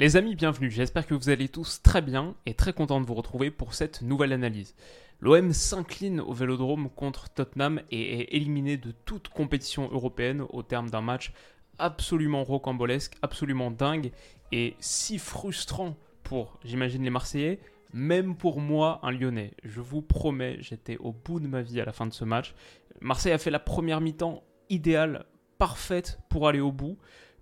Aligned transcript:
Les 0.00 0.16
amis, 0.16 0.34
bienvenue. 0.34 0.70
J'espère 0.70 1.06
que 1.06 1.12
vous 1.12 1.28
allez 1.28 1.50
tous 1.50 1.82
très 1.82 2.00
bien 2.00 2.34
et 2.46 2.54
très 2.54 2.72
content 2.72 3.02
de 3.02 3.04
vous 3.04 3.12
retrouver 3.12 3.50
pour 3.50 3.74
cette 3.74 4.00
nouvelle 4.00 4.32
analyse. 4.32 4.74
L'OM 5.20 5.52
s'incline 5.52 6.20
au 6.22 6.32
Vélodrome 6.32 6.88
contre 6.88 7.28
Tottenham 7.28 7.82
et 7.90 8.20
est 8.20 8.34
éliminé 8.34 8.78
de 8.78 8.92
toute 8.92 9.28
compétition 9.28 9.90
européenne 9.92 10.42
au 10.48 10.62
terme 10.62 10.88
d'un 10.88 11.02
match 11.02 11.34
absolument 11.78 12.44
rocambolesque, 12.44 13.18
absolument 13.20 13.70
dingue 13.70 14.10
et 14.52 14.74
si 14.80 15.18
frustrant 15.18 15.98
pour, 16.22 16.58
j'imagine, 16.64 17.04
les 17.04 17.10
Marseillais, 17.10 17.60
même 17.92 18.36
pour 18.36 18.58
moi, 18.58 19.00
un 19.02 19.10
Lyonnais. 19.10 19.52
Je 19.64 19.82
vous 19.82 20.00
promets, 20.00 20.56
j'étais 20.60 20.96
au 20.96 21.12
bout 21.12 21.40
de 21.40 21.46
ma 21.46 21.60
vie 21.60 21.78
à 21.78 21.84
la 21.84 21.92
fin 21.92 22.06
de 22.06 22.14
ce 22.14 22.24
match. 22.24 22.54
Marseille 23.02 23.32
a 23.32 23.38
fait 23.38 23.50
la 23.50 23.58
première 23.58 24.00
mi-temps 24.00 24.44
idéale, 24.70 25.26
parfaite 25.58 26.20
pour 26.30 26.48
aller 26.48 26.60
au 26.60 26.72
bout 26.72 26.96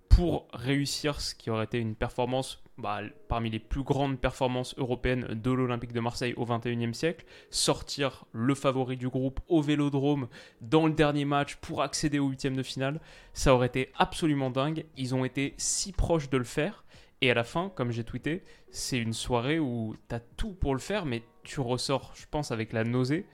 pour 0.08 0.48
réussir 0.52 1.20
ce 1.20 1.34
qui 1.34 1.50
aurait 1.50 1.64
été 1.64 1.78
une 1.78 1.94
performance 1.94 2.62
bah, 2.78 3.00
parmi 3.26 3.50
les 3.50 3.58
plus 3.58 3.82
grandes 3.82 4.20
performances 4.20 4.74
européennes 4.78 5.26
de 5.30 5.50
l'Olympique 5.50 5.92
de 5.92 6.00
Marseille 6.00 6.34
au 6.36 6.46
XXIe 6.46 6.94
siècle, 6.94 7.26
sortir 7.50 8.24
le 8.32 8.54
favori 8.54 8.96
du 8.96 9.08
groupe 9.08 9.40
au 9.48 9.60
Vélodrome 9.60 10.28
dans 10.60 10.86
le 10.86 10.92
dernier 10.92 11.24
match 11.24 11.56
pour 11.56 11.82
accéder 11.82 12.20
au 12.20 12.28
huitième 12.28 12.56
de 12.56 12.62
finale, 12.62 13.00
ça 13.32 13.54
aurait 13.54 13.66
été 13.66 13.90
absolument 13.96 14.50
dingue. 14.50 14.84
Ils 14.96 15.14
ont 15.14 15.24
été 15.24 15.54
si 15.56 15.92
proches 15.92 16.30
de 16.30 16.38
le 16.38 16.44
faire. 16.44 16.84
Et 17.20 17.32
à 17.32 17.34
la 17.34 17.42
fin, 17.42 17.72
comme 17.74 17.90
j'ai 17.90 18.04
tweeté, 18.04 18.44
c'est 18.70 18.98
une 18.98 19.12
soirée 19.12 19.58
où 19.58 19.96
tu 20.08 20.14
as 20.14 20.20
tout 20.20 20.52
pour 20.52 20.72
le 20.72 20.80
faire, 20.80 21.04
mais 21.04 21.24
tu 21.42 21.58
ressors, 21.58 22.12
je 22.14 22.26
pense, 22.30 22.52
avec 22.52 22.72
la 22.72 22.84
nausée 22.84 23.26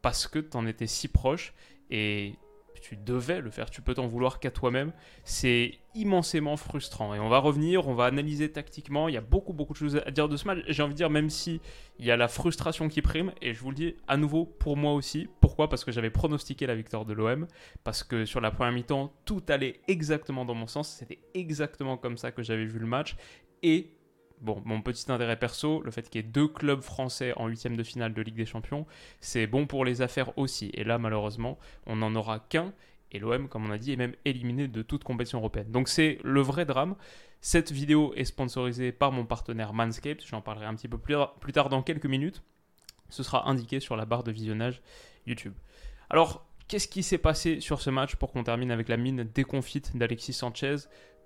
parce 0.00 0.28
que 0.28 0.38
tu 0.38 0.56
en 0.56 0.66
étais 0.66 0.86
si 0.86 1.08
proche. 1.08 1.54
Et 1.90 2.34
tu 2.80 2.96
devais 2.96 3.40
le 3.40 3.50
faire, 3.50 3.70
tu 3.70 3.82
peux 3.82 3.94
t'en 3.94 4.06
vouloir 4.06 4.40
qu'à 4.40 4.50
toi-même. 4.50 4.92
C'est 5.24 5.78
immensément 5.94 6.56
frustrant. 6.56 7.14
Et 7.14 7.20
on 7.20 7.28
va 7.28 7.38
revenir, 7.38 7.86
on 7.88 7.94
va 7.94 8.06
analyser 8.06 8.50
tactiquement. 8.50 9.08
Il 9.08 9.14
y 9.14 9.18
a 9.18 9.20
beaucoup, 9.20 9.52
beaucoup 9.52 9.72
de 9.72 9.78
choses 9.78 10.00
à 10.04 10.10
dire 10.10 10.28
de 10.28 10.36
ce 10.36 10.46
match. 10.46 10.60
J'ai 10.68 10.82
envie 10.82 10.94
de 10.94 10.96
dire, 10.96 11.10
même 11.10 11.30
si 11.30 11.60
il 11.98 12.06
y 12.06 12.10
a 12.10 12.16
la 12.16 12.28
frustration 12.28 12.88
qui 12.88 13.02
prime, 13.02 13.32
et 13.40 13.54
je 13.54 13.60
vous 13.60 13.70
le 13.70 13.76
dis 13.76 13.94
à 14.08 14.16
nouveau 14.16 14.44
pour 14.44 14.76
moi 14.76 14.94
aussi. 14.94 15.28
Pourquoi? 15.40 15.68
Parce 15.68 15.84
que 15.84 15.92
j'avais 15.92 16.10
pronostiqué 16.10 16.66
la 16.66 16.74
victoire 16.74 17.04
de 17.04 17.12
l'OM. 17.12 17.46
Parce 17.84 18.02
que 18.02 18.24
sur 18.24 18.40
la 18.40 18.50
première 18.50 18.72
mi-temps, 18.72 19.12
tout 19.24 19.42
allait 19.48 19.80
exactement 19.88 20.44
dans 20.44 20.54
mon 20.54 20.66
sens. 20.66 20.88
C'était 20.98 21.20
exactement 21.34 21.96
comme 21.96 22.16
ça 22.16 22.32
que 22.32 22.42
j'avais 22.42 22.64
vu 22.64 22.78
le 22.78 22.86
match. 22.86 23.16
Et 23.62 23.90
bon, 24.42 24.60
mon 24.64 24.82
petit 24.82 25.10
intérêt 25.10 25.38
perso, 25.38 25.80
le 25.82 25.90
fait 25.90 26.08
qu'il 26.10 26.20
y 26.20 26.24
ait 26.24 26.28
deux 26.28 26.48
clubs 26.48 26.82
français 26.82 27.32
en 27.36 27.46
huitième 27.48 27.76
de 27.76 27.82
finale 27.82 28.12
de 28.12 28.22
Ligue 28.22 28.34
des 28.34 28.46
Champions, 28.46 28.86
c'est 29.20 29.46
bon 29.46 29.66
pour 29.66 29.84
les 29.84 30.02
affaires 30.02 30.36
aussi. 30.36 30.70
Et 30.74 30.84
là, 30.84 30.98
malheureusement, 30.98 31.58
on 31.86 31.96
n'en 31.96 32.14
aura 32.14 32.40
qu'un. 32.40 32.72
Et 33.12 33.18
l'OM, 33.18 33.48
comme 33.48 33.66
on 33.66 33.70
a 33.70 33.78
dit, 33.78 33.92
est 33.92 33.96
même 33.96 34.14
éliminé 34.24 34.68
de 34.68 34.82
toute 34.82 35.04
compétition 35.04 35.38
européenne. 35.38 35.70
Donc 35.70 35.88
c'est 35.88 36.18
le 36.24 36.40
vrai 36.40 36.64
drame. 36.64 36.96
Cette 37.40 37.72
vidéo 37.72 38.12
est 38.16 38.24
sponsorisée 38.24 38.92
par 38.92 39.12
mon 39.12 39.26
partenaire 39.26 39.74
Manscaped. 39.74 40.22
J'en 40.26 40.40
parlerai 40.40 40.66
un 40.66 40.74
petit 40.74 40.88
peu 40.88 40.98
plus, 40.98 41.52
tard 41.52 41.68
dans 41.68 41.82
quelques 41.82 42.06
minutes. 42.06 42.42
Ce 43.10 43.22
sera 43.22 43.48
indiqué 43.48 43.80
sur 43.80 43.96
la 43.96 44.06
barre 44.06 44.22
de 44.22 44.32
visionnage 44.32 44.80
YouTube. 45.26 45.52
Alors, 46.08 46.46
qu'est-ce 46.68 46.88
qui 46.88 47.02
s'est 47.02 47.18
passé 47.18 47.60
sur 47.60 47.82
ce 47.82 47.90
match 47.90 48.16
pour 48.16 48.32
qu'on 48.32 48.44
termine 48.44 48.70
avec 48.70 48.88
la 48.88 48.96
mine 48.96 49.24
déconfite 49.34 49.96
d'Alexis 49.96 50.32
Sanchez? 50.32 50.76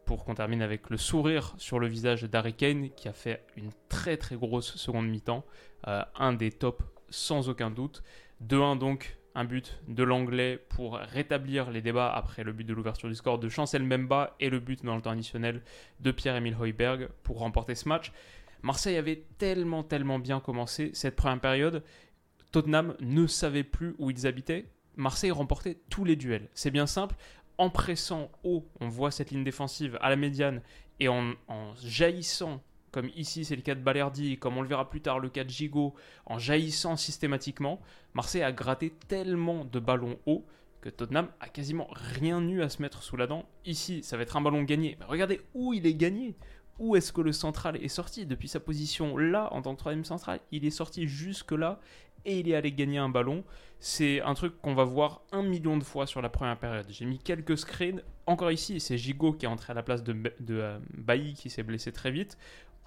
Pour 0.07 0.25
qu'on 0.25 0.35
termine 0.35 0.63
avec 0.63 0.89
le 0.89 0.97
sourire 0.97 1.55
sur 1.59 1.79
le 1.79 1.89
visage 1.89 2.23
d'Harry 2.23 2.55
Kane 2.55 2.91
qui 2.91 3.09
a 3.09 3.13
fait 3.13 3.45
une 3.57 3.71
très 3.89 4.17
très 4.17 4.37
grosse 4.37 4.77
seconde 4.77 5.09
mi-temps, 5.09 5.45
euh, 5.89 6.03
un 6.15 6.33
des 6.33 6.51
tops 6.51 6.85
sans 7.11 7.49
aucun 7.49 7.71
doute. 7.71 8.03
2-1 8.47 8.79
donc, 8.79 9.19
un 9.35 9.45
but 9.45 9.79
de 9.89 10.03
l'anglais 10.03 10.59
pour 10.71 10.95
rétablir 10.95 11.71
les 11.71 11.83
débats 11.83 12.11
après 12.11 12.45
le 12.45 12.53
but 12.53 12.65
de 12.65 12.73
l'ouverture 12.73 13.09
du 13.09 13.15
score 13.15 13.39
de 13.39 13.49
Chancel 13.49 13.83
Memba 13.83 14.35
et 14.41 14.49
le 14.49 14.61
but 14.61 14.85
dans 14.85 14.97
le 14.97 15.03
temps 15.03 15.11
additionnel 15.11 15.63
de 16.01 16.11
Pierre-Emile 16.11 16.57
Heuberg 16.59 17.09
pour 17.23 17.41
remporter 17.41 17.75
ce 17.75 17.89
match. 17.89 18.13
Marseille 18.63 18.97
avait 18.97 19.25
tellement 19.39 19.83
tellement 19.83 20.19
bien 20.19 20.41
commencé 20.41 20.91
cette 20.95 21.17
première 21.17 21.41
période. 21.41 21.83
Tottenham 22.53 22.95
ne 23.01 23.27
savait 23.27 23.65
plus 23.65 23.95
où 23.99 24.11
ils 24.11 24.27
habitaient. 24.27 24.67
Marseille 24.97 25.31
remportait 25.31 25.79
tous 25.91 26.05
les 26.05 26.17
duels. 26.17 26.49
C'est 26.55 26.71
bien 26.71 26.87
simple 26.87 27.15
en 27.59 27.71
pressant 27.71 28.31
haut, 28.45 28.67
on 28.81 28.89
voit 28.89 29.11
cette 29.11 29.31
ligne 29.31 29.45
défensive 29.45 29.99
à 30.01 30.11
la 30.11 30.17
médiane, 30.17 30.63
et 31.01 31.09
en, 31.09 31.35
jaillissant, 31.83 32.63
comme 32.91 33.11
ici 33.17 33.45
c'est 33.45 33.57
le 33.57 33.63
cas 33.63 33.75
de 33.75 33.81
Balerdi, 33.81 34.39
comme 34.39 34.57
on 34.57 34.63
le 34.63 34.69
verra 34.69 34.89
plus 34.89 35.01
tard 35.01 35.19
le 35.19 35.29
cas 35.29 35.45
de 35.45 35.51
Gigot, 35.51 35.95
en 36.25 36.39
jaillissant 36.39 36.97
systématiquement, 36.97 37.81
Marseille 38.15 38.43
a 38.43 38.53
gratté 38.53 38.93
tellement 39.09 39.65
de 39.65 39.79
ballons 39.79 40.19
hauts 40.27 40.47
que 40.81 40.89
Tottenham 40.89 41.29
a 41.41 41.49
quasiment 41.49 41.89
rien 41.91 42.41
eu 42.49 42.63
à 42.63 42.69
se 42.69 42.81
mettre 42.81 43.03
sous 43.03 43.17
la 43.17 43.27
dent. 43.27 43.45
Ici, 43.65 44.03
ça 44.03 44.17
va 44.17 44.23
être 44.23 44.37
un 44.37 44.41
ballon 44.41 44.63
gagné. 44.63 44.97
Mais 45.01 45.07
regardez 45.07 45.41
où 45.53 45.75
il 45.75 45.85
est 45.85 45.95
gagné. 45.95 46.37
Où 46.79 46.95
est-ce 46.97 47.13
que 47.13 47.23
le 47.23 47.33
central 47.33 47.77
est 47.83 47.89
sorti 47.89 48.27
Depuis 48.27 48.49
sa 48.49 48.61
position 48.61 49.17
là, 49.17 49.49
en 49.53 49.63
tant 49.63 49.75
que 49.75 49.79
troisième 49.79 50.05
central, 50.05 50.41
il 50.53 50.65
est 50.65 50.71
sorti 50.71 51.09
jusque 51.09 51.53
là 51.53 51.81
et 52.27 52.41
il 52.41 52.49
est 52.51 52.55
allé 52.55 52.73
gagner 52.73 52.99
un 52.99 53.09
ballon. 53.09 53.45
C'est 53.79 54.21
un 54.23 54.35
truc 54.35 54.61
qu'on 54.61 54.75
va 54.75 54.85
voir 54.85 55.23
un 55.33 55.43
million 55.43 55.77
de 55.77 55.85
fois 55.85 56.07
sur 56.07 56.21
la 56.21 56.29
première 56.29 56.59
période. 56.59 56.87
J'ai 56.91 57.07
mis 57.07 57.19
quelques 57.19 57.57
screens. 57.57 58.03
Encore 58.27 58.51
ici, 58.51 58.81
c'est 58.81 58.99
Gigot 58.99 59.33
qui 59.35 59.47
est 59.47 59.49
entré 59.49 59.71
à 59.71 59.75
la 59.75 59.83
place 59.83 60.03
de, 60.03 60.15
euh, 60.51 60.79
Bailly 60.95 61.35
qui 61.35 61.49
s'est 61.49 61.63
blessé 61.63 61.93
très 61.93 62.11
vite. 62.11 62.37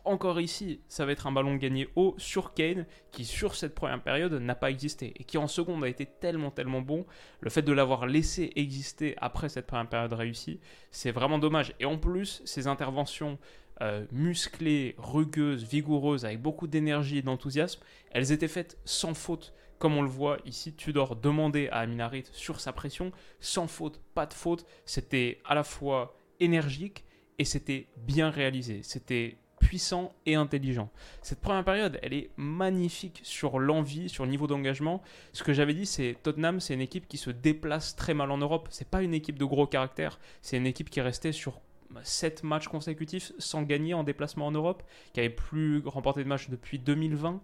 Encore 0.06 0.40
ici, 0.40 0.82
ça 0.88 1.06
va 1.06 1.12
être 1.12 1.28
un 1.28 1.32
ballon 1.32 1.56
gagné 1.56 1.88
haut 1.96 2.16
sur 2.18 2.54
Kane 2.54 2.86
qui 3.12 3.26
sur 3.26 3.56
cette 3.56 3.76
première 3.76 4.02
période 4.02 4.34
n'a 4.34 4.56
pas 4.56 4.72
existé 4.72 5.14
et 5.18 5.24
qui 5.24 5.38
en 5.38 5.48
seconde 5.48 5.84
a 5.84 5.88
été 5.88 6.06
tellement 6.06 6.52
tellement 6.52 6.82
bon. 6.82 7.06
Le 7.42 7.50
fait 7.50 7.62
de 7.62 7.74
l'avoir 7.74 8.08
laissé 8.08 8.52
exister 8.56 9.16
après 9.18 9.50
cette 9.50 9.68
première 9.68 9.88
période 9.88 10.14
réussie, 10.14 10.60
c'est 10.92 11.12
vraiment 11.12 11.38
dommage. 11.38 11.74
Et 11.80 11.86
en 11.86 11.98
plus, 11.98 12.42
ces 12.46 12.68
interventions 12.68 13.38
euh, 13.82 14.06
musclées, 14.12 14.96
rugueuses, 14.98 15.64
vigoureuses, 15.64 16.26
avec 16.26 16.42
beaucoup 16.42 16.68
d'énergie 16.68 17.20
et 17.20 17.22
d'enthousiasme, 17.22 17.82
elles 18.12 18.32
étaient 18.32 18.48
faites 18.48 18.78
sans 18.86 19.14
faute. 19.14 19.54
Comme 19.78 19.96
on 19.96 20.02
le 20.02 20.10
voit 20.10 20.40
ici, 20.46 20.74
Tudor 20.74 21.16
demandait 21.16 21.70
à 21.70 21.78
Aminarit 21.78 22.26
sur 22.34 22.60
sa 22.60 22.74
pression, 22.74 23.14
sans 23.40 23.68
faute, 23.68 24.02
pas 24.14 24.26
de 24.26 24.34
faute. 24.34 24.66
C'était 24.86 25.40
à 25.46 25.56
la 25.56 25.64
fois 25.64 26.18
énergique 26.42 27.06
et 27.38 27.46
c'était 27.46 27.88
bien 27.96 28.30
réalisé. 28.30 28.82
C'était 28.84 29.38
puissant 29.60 30.14
et 30.26 30.36
intelligent. 30.36 30.90
Cette 31.22 31.40
première 31.40 31.64
période, 31.64 32.00
elle 32.02 32.14
est 32.14 32.32
magnifique 32.38 33.22
sur 33.24 33.60
l'envie, 33.60 34.10
sur 34.10 34.26
le 34.26 34.32
niveau 34.32 34.48
d'engagement. 34.48 35.02
Ce 35.32 35.44
que 35.44 35.54
j'avais 35.54 35.74
dit, 35.74 35.86
c'est 35.86 36.18
Tottenham, 36.24 36.60
c'est 36.60 36.74
une 36.74 36.82
équipe 36.82 37.08
qui 37.08 37.18
se 37.18 37.30
déplace 37.30 37.96
très 37.96 38.14
mal 38.14 38.32
en 38.32 38.38
Europe. 38.38 38.68
C'est 38.72 38.90
pas 38.90 39.02
une 39.04 39.14
équipe 39.14 39.38
de 39.38 39.46
gros 39.46 39.68
caractère. 39.68 40.20
C'est 40.42 40.58
une 40.58 40.68
équipe 40.68 40.90
qui 40.90 41.00
est 41.00 41.04
restée 41.04 41.32
sur 41.32 41.62
7 42.04 42.44
matchs 42.44 42.68
consécutifs 42.68 43.32
sans 43.40 43.64
gagner 43.64 43.94
en 43.94 44.04
déplacement 44.04 44.48
en 44.48 44.52
Europe, 44.52 44.84
qui 45.14 45.20
avait 45.20 45.30
plus 45.30 45.82
remporté 45.86 46.24
de 46.24 46.28
matchs 46.28 46.50
depuis 46.50 46.80
2020, 46.80 47.42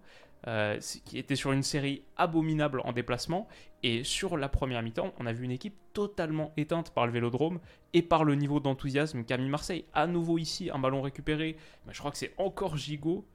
euh, 0.48 0.78
qui 1.04 1.18
était 1.18 1.34
sur 1.34 1.52
une 1.52 1.62
série 1.62 2.04
abominable 2.16 2.80
en 2.84 2.92
déplacement. 2.92 3.48
Et 3.82 4.04
sur 4.04 4.36
la 4.36 4.48
première 4.48 4.82
mi-temps, 4.82 5.12
on 5.18 5.26
a 5.26 5.32
vu 5.32 5.44
une 5.44 5.50
équipe 5.50 5.74
totalement 5.92 6.52
éteinte 6.56 6.90
par 6.90 7.06
le 7.06 7.12
vélodrome 7.12 7.58
et 7.92 8.02
par 8.02 8.24
le 8.24 8.34
niveau 8.34 8.60
d'enthousiasme 8.60 9.24
qu'a 9.24 9.38
mis 9.38 9.48
Marseille. 9.48 9.84
À 9.92 10.06
nouveau 10.06 10.38
ici, 10.38 10.70
un 10.70 10.78
ballon 10.78 11.02
récupéré, 11.02 11.56
mais 11.86 11.92
je 11.92 11.98
crois 11.98 12.10
que 12.10 12.18
c'est 12.18 12.34
encore 12.36 12.76
Gigot. 12.76 13.26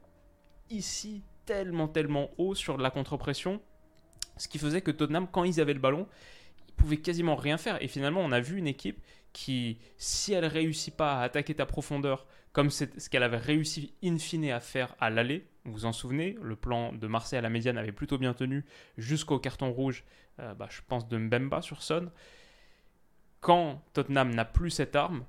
Ici, 0.70 1.22
tellement, 1.44 1.88
tellement 1.88 2.30
haut 2.38 2.54
sur 2.54 2.78
la 2.78 2.90
contre-pression. 2.90 3.60
Ce 4.38 4.48
qui 4.48 4.58
faisait 4.58 4.80
que 4.80 4.90
Tottenham, 4.90 5.26
quand 5.30 5.44
ils 5.44 5.60
avaient 5.60 5.74
le 5.74 5.80
ballon, 5.80 6.06
ils 6.68 6.74
pouvaient 6.74 6.96
quasiment 6.96 7.36
rien 7.36 7.58
faire. 7.58 7.82
Et 7.82 7.88
finalement, 7.88 8.20
on 8.20 8.32
a 8.32 8.40
vu 8.40 8.56
une 8.56 8.66
équipe 8.66 9.02
qui, 9.32 9.78
si 9.96 10.32
elle 10.32 10.46
réussit 10.46 10.94
pas 10.94 11.20
à 11.20 11.22
attaquer 11.22 11.54
ta 11.54 11.66
profondeur, 11.66 12.26
comme 12.52 12.70
c'est 12.70 13.00
ce 13.00 13.08
qu'elle 13.08 13.22
avait 13.22 13.38
réussi 13.38 13.94
in 14.04 14.18
fine 14.18 14.50
à 14.50 14.60
faire 14.60 14.94
à 15.00 15.10
l'aller, 15.10 15.46
vous 15.64 15.72
vous 15.72 15.84
en 15.84 15.92
souvenez, 15.92 16.36
le 16.42 16.56
plan 16.56 16.92
de 16.92 17.06
Marseille 17.06 17.38
à 17.38 17.42
la 17.42 17.50
médiane 17.50 17.78
avait 17.78 17.92
plutôt 17.92 18.18
bien 18.18 18.34
tenu 18.34 18.64
jusqu'au 18.98 19.38
carton 19.38 19.70
rouge, 19.70 20.04
euh, 20.40 20.54
bah, 20.54 20.68
je 20.70 20.80
pense, 20.86 21.08
de 21.08 21.16
Mbemba 21.16 21.62
sur 21.62 21.82
Son. 21.82 22.10
Quand 23.40 23.82
Tottenham 23.92 24.34
n'a 24.34 24.44
plus 24.44 24.70
cette 24.70 24.96
arme, 24.96 25.24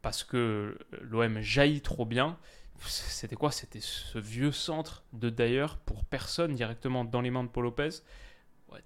parce 0.00 0.24
que 0.24 0.78
l'OM 1.00 1.40
jaillit 1.40 1.80
trop 1.80 2.04
bien, 2.04 2.38
c'était 2.78 3.36
quoi? 3.36 3.52
C'était 3.52 3.80
ce 3.80 4.18
vieux 4.18 4.50
centre 4.50 5.04
de 5.12 5.30
d'ailleurs 5.30 5.78
pour 5.78 6.04
personne 6.04 6.54
directement 6.54 7.04
dans 7.04 7.20
les 7.20 7.30
mains 7.30 7.44
de 7.44 7.48
Paul 7.48 7.64
Lopez. 7.64 7.90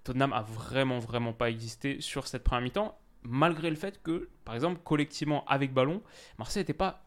Tottenham 0.04 0.32
a 0.32 0.42
vraiment, 0.42 0.98
vraiment 0.98 1.32
pas 1.32 1.48
existé 1.48 2.00
sur 2.00 2.26
cette 2.26 2.42
première 2.42 2.62
mi-temps 2.62 2.98
malgré 3.28 3.70
le 3.70 3.76
fait 3.76 4.02
que, 4.02 4.28
par 4.44 4.54
exemple, 4.54 4.80
collectivement 4.84 5.44
avec 5.46 5.72
ballon, 5.72 6.02
Marseille 6.38 6.62
n'était 6.62 6.72
pas 6.72 7.06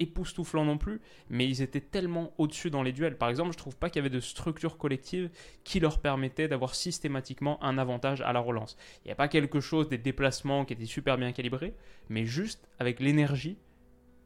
époustouflant 0.00 0.64
non 0.64 0.78
plus, 0.78 1.00
mais 1.28 1.46
ils 1.46 1.62
étaient 1.62 1.80
tellement 1.80 2.32
au-dessus 2.38 2.70
dans 2.70 2.82
les 2.82 2.92
duels. 2.92 3.16
Par 3.16 3.28
exemple, 3.28 3.52
je 3.52 3.58
trouve 3.58 3.76
pas 3.76 3.90
qu'il 3.90 3.96
y 3.96 4.00
avait 4.00 4.08
de 4.08 4.20
structure 4.20 4.78
collective 4.78 5.30
qui 5.62 5.78
leur 5.78 6.00
permettait 6.00 6.48
d'avoir 6.48 6.74
systématiquement 6.74 7.62
un 7.62 7.78
avantage 7.78 8.22
à 8.22 8.32
la 8.32 8.40
relance. 8.40 8.76
Il 9.04 9.08
n'y 9.08 9.12
a 9.12 9.16
pas 9.16 9.28
quelque 9.28 9.60
chose 9.60 9.88
des 9.88 9.98
déplacements 9.98 10.64
qui 10.64 10.72
étaient 10.72 10.86
super 10.86 11.18
bien 11.18 11.32
calibrés, 11.32 11.74
mais 12.08 12.24
juste 12.24 12.66
avec 12.78 12.98
l'énergie, 12.98 13.58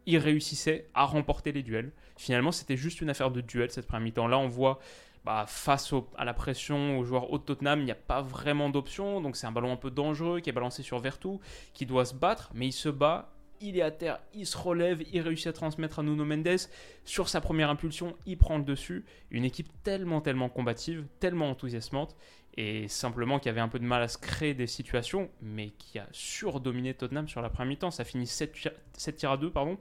ils 0.07 0.19
réussissaient 0.19 0.89
à 0.95 1.05
remporter 1.05 1.51
les 1.53 1.63
duels. 1.63 1.93
Finalement, 2.17 2.53
c'était 2.53 2.77
juste 2.77 3.01
une 3.01 3.11
affaire 3.11 3.31
de 3.31 3.41
duel 3.41 3.71
cette 3.71 3.87
première 3.87 4.05
mi-temps. 4.05 4.29
Là, 4.29 4.39
on 4.39 4.49
voit 4.49 4.79
bah, 5.25 5.45
face 5.49 5.93
à 6.17 6.25
la 6.25 6.35
pression 6.35 6.99
aux 6.99 7.05
joueurs 7.05 7.31
haut 7.33 7.39
de 7.39 7.45
Tottenham, 7.45 7.81
il 7.81 7.85
n'y 7.85 7.91
a 7.91 7.97
pas 7.97 8.23
vraiment 8.23 8.69
d'option. 8.69 9.21
Donc 9.21 9.37
c'est 9.37 9.47
un 9.47 9.53
ballon 9.53 9.73
un 9.73 9.77
peu 9.77 9.91
dangereux 9.91 10.41
qui 10.41 10.51
est 10.51 10.53
balancé 10.53 10.83
sur 10.83 10.99
Vertu, 10.99 11.39
qui 11.73 11.87
doit 11.87 12.05
se 12.05 12.15
battre, 12.15 12.51
mais 12.55 12.67
il 12.67 12.73
se 12.73 12.89
bat 12.89 13.31
il 13.61 13.79
est 13.79 13.83
à 13.83 13.91
terre, 13.91 14.21
il 14.35 14.47
se 14.47 14.57
relève, 14.57 15.03
il 15.13 15.21
réussit 15.21 15.47
à 15.47 15.53
transmettre 15.53 15.99
à 15.99 16.03
Nuno 16.03 16.25
Mendes. 16.25 16.69
Sur 17.05 17.29
sa 17.29 17.41
première 17.41 17.71
impulsion, 17.71 18.17
il 18.27 18.37
prend 18.37 18.59
le 18.59 18.65
dessus. 18.65 19.05
Une 19.31 19.45
équipe 19.45 19.69
tellement, 19.83 20.21
tellement 20.21 20.49
combative, 20.49 21.07
tellement 21.21 21.51
enthousiasmante, 21.51 22.17
et 22.57 22.89
simplement 22.89 23.39
qui 23.39 23.49
avait 23.49 23.61
un 23.61 23.69
peu 23.69 23.79
de 23.79 23.85
mal 23.85 24.03
à 24.03 24.09
se 24.09 24.19
créer 24.19 24.55
des 24.55 24.67
situations, 24.67 25.31
mais 25.41 25.71
qui 25.71 25.99
a 25.99 26.07
surdominé 26.13 26.95
Tottenham 26.95 27.29
sur 27.29 27.43
la 27.43 27.49
première 27.49 27.69
mi-temps. 27.69 27.91
Ça 27.91 28.05
finit 28.05 28.27
7, 28.27 28.55
7 28.97 29.17
tirs 29.17 29.31
à 29.31 29.37
2, 29.37 29.51
pardon. 29.51 29.79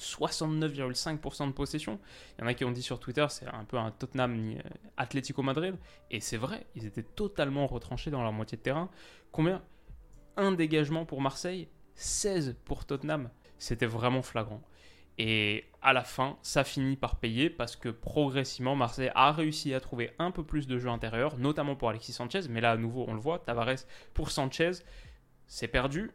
69,5% 0.00 1.48
de 1.48 1.52
possession. 1.52 2.00
Il 2.38 2.42
y 2.42 2.44
en 2.44 2.46
a 2.48 2.54
qui 2.54 2.64
ont 2.64 2.72
dit 2.72 2.82
sur 2.82 2.98
Twitter, 2.98 3.26
c'est 3.28 3.46
un 3.46 3.64
peu 3.64 3.76
un 3.76 3.90
Tottenham 3.90 4.56
euh, 4.56 4.60
Atlético 4.96 5.42
Madrid. 5.42 5.76
Et 6.10 6.20
c'est 6.20 6.36
vrai, 6.36 6.66
ils 6.74 6.86
étaient 6.86 7.02
totalement 7.02 7.66
retranchés 7.66 8.10
dans 8.10 8.22
leur 8.22 8.32
moitié 8.32 8.58
de 8.58 8.62
terrain. 8.62 8.90
Combien? 9.30 9.62
Un 10.36 10.52
dégagement 10.52 11.04
pour 11.04 11.20
Marseille, 11.20 11.68
16 11.94 12.56
pour 12.64 12.86
Tottenham. 12.86 13.30
C'était 13.58 13.86
vraiment 13.86 14.22
flagrant. 14.22 14.62
Et 15.18 15.66
à 15.82 15.92
la 15.92 16.02
fin, 16.02 16.38
ça 16.40 16.64
finit 16.64 16.96
par 16.96 17.16
payer 17.16 17.50
parce 17.50 17.76
que 17.76 17.90
progressivement, 17.90 18.74
Marseille 18.74 19.10
a 19.14 19.32
réussi 19.32 19.74
à 19.74 19.80
trouver 19.80 20.12
un 20.18 20.30
peu 20.30 20.44
plus 20.44 20.66
de 20.66 20.78
jeu 20.78 20.88
intérieur, 20.88 21.36
notamment 21.36 21.76
pour 21.76 21.90
Alexis 21.90 22.14
Sanchez. 22.14 22.42
Mais 22.48 22.62
là, 22.62 22.72
à 22.72 22.76
nouveau, 22.78 23.04
on 23.06 23.12
le 23.12 23.20
voit, 23.20 23.38
Tavares 23.38 23.84
pour 24.14 24.30
Sanchez, 24.30 24.72
c'est 25.46 25.68
perdu. 25.68 26.12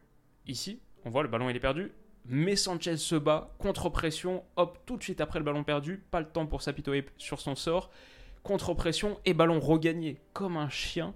Ici, 0.47 0.81
on 1.03 1.11
voit 1.11 1.21
le 1.21 1.29
ballon, 1.29 1.49
il 1.49 1.55
est 1.55 1.59
perdu 1.59 1.91
mais 2.27 2.55
Sanchez 2.55 2.97
se 2.97 3.15
bat, 3.15 3.53
contre-pression, 3.59 4.43
hop, 4.55 4.79
tout 4.85 4.97
de 4.97 5.03
suite 5.03 5.21
après 5.21 5.39
le 5.39 5.45
ballon 5.45 5.63
perdu, 5.63 6.03
pas 6.11 6.19
le 6.19 6.27
temps 6.27 6.45
pour 6.45 6.61
s'apitoyer 6.61 7.05
sur 7.17 7.39
son 7.39 7.55
sort, 7.55 7.91
contre-pression 8.43 9.19
et 9.25 9.33
ballon 9.33 9.59
regagné, 9.59 10.21
comme 10.33 10.57
un 10.57 10.69
chien, 10.69 11.13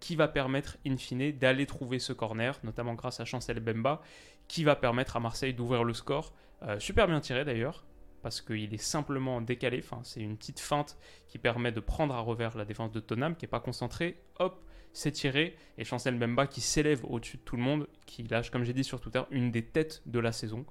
qui 0.00 0.16
va 0.16 0.28
permettre, 0.28 0.78
in 0.86 0.96
fine, 0.96 1.32
d'aller 1.32 1.66
trouver 1.66 1.98
ce 1.98 2.12
corner, 2.12 2.58
notamment 2.64 2.94
grâce 2.94 3.20
à 3.20 3.24
Chancel 3.24 3.60
Bemba, 3.60 4.00
qui 4.48 4.64
va 4.64 4.74
permettre 4.74 5.16
à 5.16 5.20
Marseille 5.20 5.54
d'ouvrir 5.54 5.84
le 5.84 5.94
score. 5.94 6.32
Euh, 6.62 6.80
super 6.80 7.06
bien 7.06 7.20
tiré 7.20 7.44
d'ailleurs, 7.44 7.84
parce 8.22 8.40
qu'il 8.40 8.72
est 8.74 8.82
simplement 8.82 9.40
décalé, 9.40 9.82
enfin, 9.84 10.00
c'est 10.02 10.20
une 10.20 10.36
petite 10.36 10.60
feinte 10.60 10.98
qui 11.28 11.38
permet 11.38 11.72
de 11.72 11.80
prendre 11.80 12.14
à 12.14 12.20
revers 12.20 12.56
la 12.56 12.64
défense 12.64 12.92
de 12.92 13.00
Tonham, 13.00 13.36
qui 13.36 13.44
n'est 13.44 13.50
pas 13.50 13.60
concentrée, 13.60 14.22
hop, 14.38 14.64
tiré, 14.92 15.56
et 15.78 15.84
Chancel 15.84 16.14
Mbemba 16.16 16.46
qui 16.46 16.60
s'élève 16.60 17.04
au-dessus 17.04 17.38
de 17.38 17.42
tout 17.42 17.56
le 17.56 17.62
monde, 17.62 17.88
qui 18.06 18.22
lâche, 18.24 18.50
comme 18.50 18.64
j'ai 18.64 18.72
dit 18.72 18.84
sur 18.84 19.00
Twitter, 19.00 19.22
une 19.30 19.50
des 19.50 19.64
têtes 19.64 20.02
de 20.06 20.18
la 20.18 20.32
saison. 20.32 20.64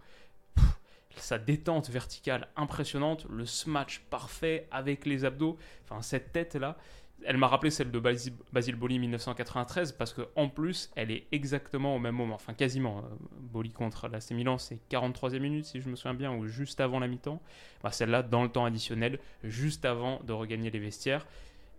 sa 1.15 1.37
détente 1.37 1.89
verticale 1.89 2.47
impressionnante, 2.55 3.25
le 3.29 3.45
smash 3.45 4.01
parfait 4.09 4.67
avec 4.71 5.05
les 5.05 5.25
abdos, 5.25 5.57
enfin 5.83 6.01
cette 6.01 6.31
tête-là, 6.31 6.77
elle 7.25 7.37
m'a 7.37 7.47
rappelé 7.47 7.69
celle 7.69 7.91
de 7.91 7.99
Basile 7.99 8.75
Boli 8.75 8.99
1993 8.99 9.93
parce 9.93 10.13
que 10.13 10.21
en 10.35 10.47
plus 10.47 10.89
elle 10.95 11.11
est 11.11 11.27
exactement 11.31 11.95
au 11.95 11.99
même 11.99 12.15
moment, 12.15 12.35
enfin 12.35 12.53
quasiment. 12.53 12.99
Euh, 12.99 13.01
Boli 13.39 13.71
contre 13.71 14.07
l'AC 14.07 14.31
Milan 14.31 14.57
c'est 14.57 14.79
43e 14.89 15.39
minute 15.39 15.65
si 15.65 15.81
je 15.81 15.89
me 15.89 15.95
souviens 15.95 16.13
bien 16.13 16.31
ou 16.31 16.45
juste 16.47 16.79
avant 16.79 16.99
la 16.99 17.07
mi-temps. 17.07 17.41
Bah, 17.83 17.91
celle-là 17.91 18.23
dans 18.23 18.43
le 18.43 18.49
temps 18.49 18.65
additionnel, 18.65 19.19
juste 19.43 19.85
avant 19.85 20.19
de 20.23 20.33
regagner 20.33 20.69
les 20.69 20.79
vestiaires. 20.79 21.25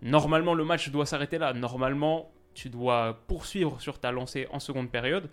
Normalement, 0.03 0.55
le 0.55 0.65
match 0.65 0.91
doit 0.91 1.07
s'arrêter 1.07 1.39
là. 1.39 1.53
Normalement, 1.53 2.33
tu 2.55 2.71
dois 2.71 3.23
poursuivre 3.27 3.81
sur 3.81 3.99
ta 3.99 4.13
lancée 4.13 4.47
en 4.51 4.59
seconde 4.59 4.91
période. 4.91 5.29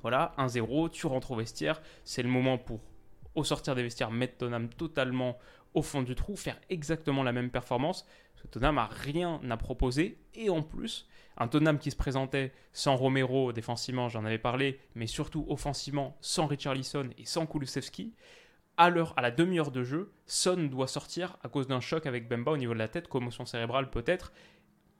Voilà, 0.00 0.34
1-0, 0.38 0.90
tu 0.90 1.06
rentres 1.06 1.30
au 1.30 1.36
vestiaire. 1.36 1.80
C'est 2.04 2.22
le 2.22 2.28
moment 2.28 2.58
pour, 2.58 2.80
au 3.34 3.44
sortir 3.44 3.74
des 3.74 3.82
vestiaires, 3.82 4.10
mettre 4.10 4.38
Tonham 4.38 4.68
totalement 4.68 5.38
au 5.74 5.82
fond 5.82 6.02
du 6.02 6.14
trou, 6.14 6.36
faire 6.36 6.58
exactement 6.70 7.22
la 7.22 7.32
même 7.32 7.50
performance. 7.50 8.06
Parce 8.34 8.42
que 8.42 8.48
Tonham 8.48 8.76
n'a 8.76 8.86
rien 8.86 9.40
à 9.48 9.56
proposer. 9.56 10.18
Et 10.34 10.50
en 10.50 10.62
plus, 10.62 11.06
un 11.36 11.48
Tonham 11.48 11.78
qui 11.78 11.90
se 11.90 11.96
présentait 11.96 12.52
sans 12.72 12.96
Romero 12.96 13.52
défensivement, 13.52 14.08
j'en 14.08 14.24
avais 14.24 14.38
parlé, 14.38 14.80
mais 14.94 15.06
surtout 15.06 15.46
offensivement, 15.48 16.16
sans 16.20 16.46
Richarlison 16.46 17.08
et 17.18 17.24
sans 17.24 17.46
Kulusevski 17.46 18.14
à 18.82 19.12
à 19.16 19.22
la 19.22 19.30
demi-heure 19.30 19.70
de 19.70 19.84
jeu, 19.84 20.12
Son 20.26 20.64
doit 20.64 20.88
sortir 20.88 21.36
à 21.42 21.48
cause 21.48 21.66
d'un 21.68 21.80
choc 21.80 22.06
avec 22.06 22.28
Bemba 22.28 22.52
au 22.52 22.56
niveau 22.56 22.74
de 22.74 22.78
la 22.78 22.88
tête, 22.88 23.08
commotion 23.08 23.46
cérébrale 23.46 23.90
peut-être. 23.90 24.32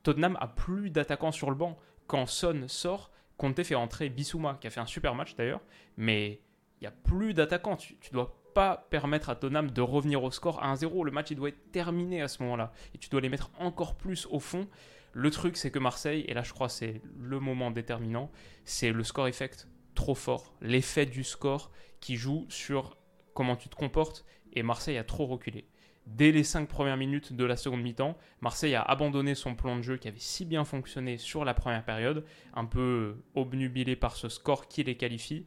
Tottenham 0.02 0.36
a 0.40 0.48
plus 0.48 0.90
d'attaquants 0.90 1.32
sur 1.32 1.50
le 1.50 1.56
banc. 1.56 1.78
Quand 2.06 2.26
Son 2.26 2.68
sort, 2.68 3.10
Conte 3.36 3.62
fait 3.62 3.74
entrer 3.74 4.08
Bissouma, 4.08 4.58
qui 4.60 4.66
a 4.66 4.70
fait 4.70 4.80
un 4.80 4.86
super 4.86 5.14
match 5.14 5.34
d'ailleurs, 5.34 5.62
mais 5.96 6.40
il 6.80 6.82
n'y 6.82 6.86
a 6.86 6.92
plus 6.92 7.34
d'attaquants. 7.34 7.76
Tu, 7.76 7.94
ne 7.94 8.12
dois 8.12 8.36
pas 8.54 8.86
permettre 8.90 9.30
à 9.30 9.36
Tottenham 9.36 9.70
de 9.70 9.80
revenir 9.80 10.22
au 10.22 10.30
score 10.30 10.62
à 10.62 10.74
1-0. 10.74 11.04
Le 11.04 11.10
match, 11.10 11.30
il 11.30 11.36
doit 11.36 11.48
être 11.48 11.72
terminé 11.72 12.22
à 12.22 12.28
ce 12.28 12.42
moment-là. 12.42 12.72
Et 12.94 12.98
tu 12.98 13.08
dois 13.08 13.20
les 13.20 13.28
mettre 13.28 13.50
encore 13.58 13.96
plus 13.96 14.26
au 14.30 14.38
fond. 14.38 14.68
Le 15.12 15.30
truc, 15.30 15.56
c'est 15.56 15.70
que 15.70 15.78
Marseille, 15.78 16.24
et 16.28 16.34
là 16.34 16.42
je 16.42 16.52
crois 16.52 16.70
c'est 16.70 17.02
le 17.18 17.38
moment 17.38 17.70
déterminant, 17.70 18.30
c'est 18.64 18.92
le 18.92 19.04
score 19.04 19.28
effect 19.28 19.68
trop 19.94 20.14
fort. 20.14 20.54
L'effet 20.60 21.04
du 21.04 21.22
score 21.22 21.70
qui 22.00 22.16
joue 22.16 22.46
sur 22.48 22.96
comment 23.34 23.56
tu 23.56 23.68
te 23.68 23.76
comportes, 23.76 24.24
et 24.52 24.62
Marseille 24.62 24.98
a 24.98 25.04
trop 25.04 25.26
reculé. 25.26 25.66
Dès 26.06 26.32
les 26.32 26.42
5 26.42 26.68
premières 26.68 26.96
minutes 26.96 27.32
de 27.32 27.44
la 27.44 27.56
seconde 27.56 27.82
mi-temps, 27.82 28.18
Marseille 28.40 28.74
a 28.74 28.82
abandonné 28.82 29.36
son 29.36 29.54
plan 29.54 29.76
de 29.76 29.82
jeu 29.82 29.96
qui 29.96 30.08
avait 30.08 30.18
si 30.18 30.44
bien 30.44 30.64
fonctionné 30.64 31.16
sur 31.16 31.44
la 31.44 31.54
première 31.54 31.84
période, 31.84 32.24
un 32.54 32.64
peu 32.64 33.22
obnubilé 33.34 33.94
par 33.94 34.16
ce 34.16 34.28
score 34.28 34.66
qui 34.66 34.82
les 34.82 34.96
qualifie, 34.96 35.46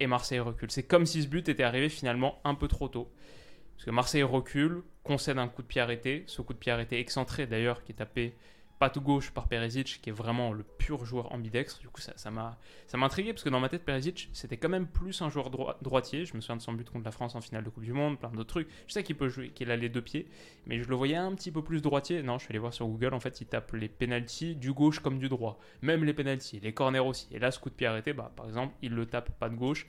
et 0.00 0.06
Marseille 0.06 0.40
recule. 0.40 0.70
C'est 0.70 0.82
comme 0.82 1.06
si 1.06 1.22
ce 1.22 1.28
but 1.28 1.48
était 1.48 1.62
arrivé 1.62 1.88
finalement 1.88 2.40
un 2.44 2.54
peu 2.54 2.68
trop 2.68 2.88
tôt. 2.88 3.12
Parce 3.76 3.84
que 3.84 3.90
Marseille 3.90 4.22
recule, 4.22 4.82
concède 5.04 5.38
un 5.38 5.48
coup 5.48 5.62
de 5.62 5.68
pied 5.68 5.80
arrêté, 5.80 6.24
ce 6.26 6.42
coup 6.42 6.52
de 6.52 6.58
pied 6.58 6.72
arrêté 6.72 6.98
excentré 6.98 7.46
d'ailleurs 7.46 7.84
qui 7.84 7.92
est 7.92 7.96
tapé 7.96 8.34
patte 8.78 8.98
gauche 8.98 9.30
par 9.30 9.48
Perisic, 9.48 10.00
qui 10.02 10.10
est 10.10 10.12
vraiment 10.12 10.52
le 10.52 10.62
pur 10.62 11.04
joueur 11.04 11.32
ambidextre. 11.32 11.80
Du 11.80 11.88
coup, 11.88 12.00
ça 12.00 12.30
m'a 12.30 12.58
ça, 12.86 12.98
intrigué 12.98 13.32
parce 13.32 13.42
que 13.42 13.48
dans 13.48 13.60
ma 13.60 13.68
tête, 13.68 13.84
Perisic, 13.84 14.28
c'était 14.32 14.56
quand 14.56 14.68
même 14.68 14.86
plus 14.86 15.22
un 15.22 15.30
joueur 15.30 15.50
droitier. 15.80 16.26
Je 16.26 16.36
me 16.36 16.40
souviens 16.40 16.56
de 16.56 16.62
son 16.62 16.72
but 16.72 16.88
contre 16.90 17.04
la 17.04 17.10
France 17.10 17.34
en 17.34 17.40
finale 17.40 17.64
de 17.64 17.70
Coupe 17.70 17.84
du 17.84 17.92
Monde, 17.92 18.18
plein 18.18 18.30
d'autres 18.30 18.44
trucs. 18.44 18.68
Je 18.86 18.92
sais 18.92 19.02
qu'il 19.02 19.16
peut 19.16 19.28
jouer, 19.28 19.50
qu'il 19.50 19.70
a 19.70 19.76
les 19.76 19.88
deux 19.88 20.02
pieds, 20.02 20.28
mais 20.66 20.80
je 20.80 20.88
le 20.88 20.94
voyais 20.94 21.16
un 21.16 21.34
petit 21.34 21.50
peu 21.50 21.62
plus 21.62 21.80
droitier. 21.80 22.22
Non, 22.22 22.38
je 22.38 22.44
suis 22.44 22.52
allé 22.52 22.58
voir 22.58 22.74
sur 22.74 22.86
Google, 22.86 23.14
en 23.14 23.20
fait, 23.20 23.40
il 23.40 23.46
tape 23.46 23.72
les 23.72 23.88
penalties 23.88 24.56
du 24.56 24.72
gauche 24.72 25.00
comme 25.00 25.18
du 25.18 25.28
droit. 25.28 25.58
Même 25.80 26.04
les 26.04 26.12
penalties, 26.12 26.60
les 26.60 26.74
corners 26.74 26.98
aussi. 26.98 27.28
Et 27.30 27.38
là, 27.38 27.50
ce 27.50 27.58
coup 27.58 27.70
de 27.70 27.74
pied 27.74 27.86
arrêté, 27.86 28.12
bah, 28.12 28.32
par 28.36 28.46
exemple, 28.46 28.74
il 28.82 28.92
le 28.92 29.06
tape 29.06 29.38
pas 29.38 29.48
de 29.48 29.56
gauche. 29.56 29.86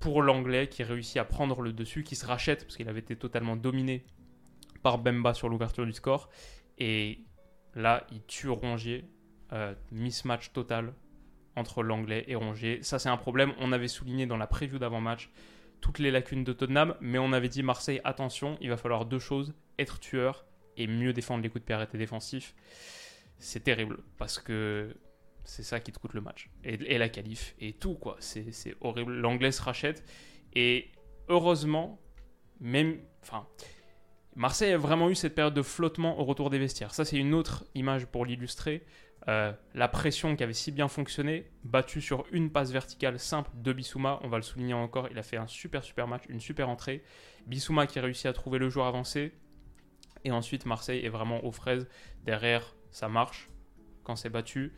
Pour 0.00 0.20
l'anglais 0.20 0.68
qui 0.68 0.82
réussit 0.82 1.16
à 1.16 1.24
prendre 1.24 1.62
le 1.62 1.72
dessus, 1.72 2.02
qui 2.02 2.16
se 2.16 2.26
rachète 2.26 2.64
parce 2.64 2.76
qu'il 2.76 2.88
avait 2.88 3.00
été 3.00 3.16
totalement 3.16 3.56
dominé 3.56 4.04
par 4.82 4.98
Bemba 4.98 5.32
sur 5.32 5.48
l'ouverture 5.48 5.86
du 5.86 5.92
score. 5.92 6.28
Et 6.78 7.20
Là, 7.76 8.04
il 8.10 8.22
tue 8.26 8.48
Rongier. 8.48 9.04
Euh, 9.52 9.74
mismatch 9.92 10.52
total 10.52 10.92
entre 11.54 11.84
l'anglais 11.84 12.24
et 12.26 12.34
Rongier. 12.34 12.82
Ça, 12.82 12.98
c'est 12.98 13.08
un 13.08 13.16
problème. 13.16 13.52
On 13.60 13.70
avait 13.70 13.86
souligné 13.86 14.26
dans 14.26 14.36
la 14.36 14.48
preview 14.48 14.80
d'avant-match 14.80 15.30
toutes 15.80 16.00
les 16.00 16.10
lacunes 16.10 16.42
de 16.42 16.52
Tottenham, 16.52 16.96
mais 17.00 17.18
on 17.18 17.32
avait 17.32 17.48
dit 17.48 17.62
Marseille, 17.62 18.00
attention, 18.02 18.58
il 18.60 18.70
va 18.70 18.76
falloir 18.76 19.04
deux 19.04 19.20
choses 19.20 19.54
être 19.78 20.00
tueur 20.00 20.46
et 20.76 20.88
mieux 20.88 21.12
défendre 21.12 21.44
les 21.44 21.48
coups 21.48 21.62
de 21.62 21.66
pied 21.66 21.74
arrêtés 21.74 21.96
défensifs. 21.96 22.54
C'est 23.38 23.62
terrible 23.62 23.98
parce 24.16 24.40
que 24.40 24.96
c'est 25.44 25.62
ça 25.62 25.78
qui 25.78 25.92
te 25.92 25.98
coûte 25.98 26.14
le 26.14 26.20
match. 26.20 26.50
Et, 26.64 26.98
la 26.98 27.08
qualif 27.08 27.54
et 27.60 27.72
tout, 27.72 27.94
quoi. 27.94 28.16
C'est 28.18 28.74
horrible. 28.80 29.12
L'anglais 29.12 29.52
se 29.52 29.62
rachète 29.62 30.02
et 30.54 30.90
heureusement, 31.28 32.00
même. 32.60 32.98
Enfin 33.22 33.46
Marseille 34.36 34.74
a 34.74 34.78
vraiment 34.78 35.08
eu 35.08 35.14
cette 35.14 35.34
période 35.34 35.54
de 35.54 35.62
flottement 35.62 36.20
au 36.20 36.24
retour 36.24 36.50
des 36.50 36.58
vestiaires. 36.58 36.92
Ça, 36.92 37.06
c'est 37.06 37.16
une 37.16 37.32
autre 37.32 37.64
image 37.74 38.04
pour 38.04 38.26
l'illustrer. 38.26 38.84
Euh, 39.28 39.50
la 39.74 39.88
pression 39.88 40.36
qui 40.36 40.42
avait 40.44 40.52
si 40.52 40.70
bien 40.70 40.88
fonctionné, 40.88 41.50
battue 41.64 42.02
sur 42.02 42.26
une 42.30 42.52
passe 42.52 42.70
verticale 42.70 43.18
simple 43.18 43.50
de 43.54 43.72
Bissouma, 43.72 44.20
on 44.22 44.28
va 44.28 44.36
le 44.36 44.42
souligner 44.42 44.74
encore, 44.74 45.08
il 45.10 45.18
a 45.18 45.22
fait 45.22 45.38
un 45.38 45.46
super 45.46 45.82
super 45.82 46.06
match, 46.06 46.24
une 46.28 46.38
super 46.38 46.68
entrée. 46.68 47.02
Bissouma 47.46 47.86
qui 47.86 47.98
a 47.98 48.02
réussi 48.02 48.28
à 48.28 48.34
trouver 48.34 48.58
le 48.58 48.68
joueur 48.68 48.86
avancé. 48.86 49.32
Et 50.24 50.30
ensuite, 50.30 50.66
Marseille 50.66 51.04
est 51.04 51.08
vraiment 51.08 51.44
aux 51.44 51.52
fraises. 51.52 51.88
Derrière, 52.24 52.76
ça 52.90 53.08
marche 53.08 53.48
quand 54.04 54.16
c'est 54.16 54.30
battu. 54.30 54.74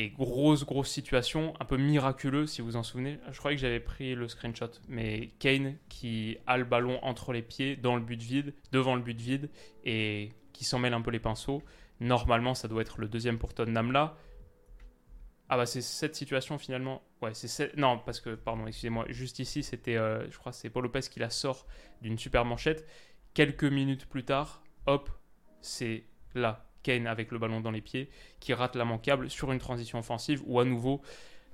Et 0.00 0.10
grosse, 0.10 0.64
grosse 0.64 0.90
situation, 0.90 1.54
un 1.58 1.64
peu 1.64 1.76
miraculeuse 1.76 2.52
si 2.52 2.62
vous 2.62 2.76
en 2.76 2.84
souvenez. 2.84 3.18
Je 3.32 3.38
croyais 3.38 3.56
que 3.56 3.60
j'avais 3.60 3.80
pris 3.80 4.14
le 4.14 4.28
screenshot, 4.28 4.70
mais 4.86 5.30
Kane 5.40 5.76
qui 5.88 6.38
a 6.46 6.56
le 6.56 6.62
ballon 6.62 7.00
entre 7.02 7.32
les 7.32 7.42
pieds 7.42 7.74
dans 7.74 7.96
le 7.96 8.02
but 8.02 8.22
vide, 8.22 8.54
devant 8.70 8.94
le 8.94 9.02
but 9.02 9.20
vide, 9.20 9.50
et 9.84 10.30
qui 10.52 10.62
s'en 10.62 10.78
mêle 10.78 10.94
un 10.94 11.00
peu 11.00 11.10
les 11.10 11.18
pinceaux. 11.18 11.64
Normalement, 11.98 12.54
ça 12.54 12.68
doit 12.68 12.82
être 12.82 13.00
le 13.00 13.08
deuxième 13.08 13.38
pour 13.38 13.54
Tottenham 13.54 13.90
là. 13.90 14.16
Ah 15.48 15.56
bah 15.56 15.66
c'est 15.66 15.82
cette 15.82 16.14
situation 16.14 16.58
finalement. 16.58 17.02
Ouais, 17.20 17.34
c'est 17.34 17.76
non 17.76 17.98
parce 17.98 18.20
que 18.20 18.36
pardon, 18.36 18.68
excusez-moi, 18.68 19.06
juste 19.08 19.40
ici 19.40 19.64
c'était, 19.64 19.96
euh, 19.96 20.30
je 20.30 20.38
crois 20.38 20.52
c'est 20.52 20.70
Paul 20.70 20.84
Lopez 20.84 21.00
qui 21.10 21.18
la 21.18 21.30
sort 21.30 21.66
d'une 22.02 22.18
super 22.18 22.44
manchette. 22.44 22.86
Quelques 23.34 23.64
minutes 23.64 24.06
plus 24.06 24.24
tard, 24.24 24.62
hop, 24.86 25.10
c'est 25.60 26.04
là 26.36 26.67
Kane 26.82 27.06
avec 27.06 27.30
le 27.32 27.38
ballon 27.38 27.60
dans 27.60 27.70
les 27.70 27.80
pieds, 27.80 28.08
qui 28.40 28.54
rate 28.54 28.76
la 28.76 28.84
manquable 28.84 29.30
sur 29.30 29.52
une 29.52 29.58
transition 29.58 29.98
offensive 29.98 30.42
où 30.46 30.60
à 30.60 30.64
nouveau 30.64 31.00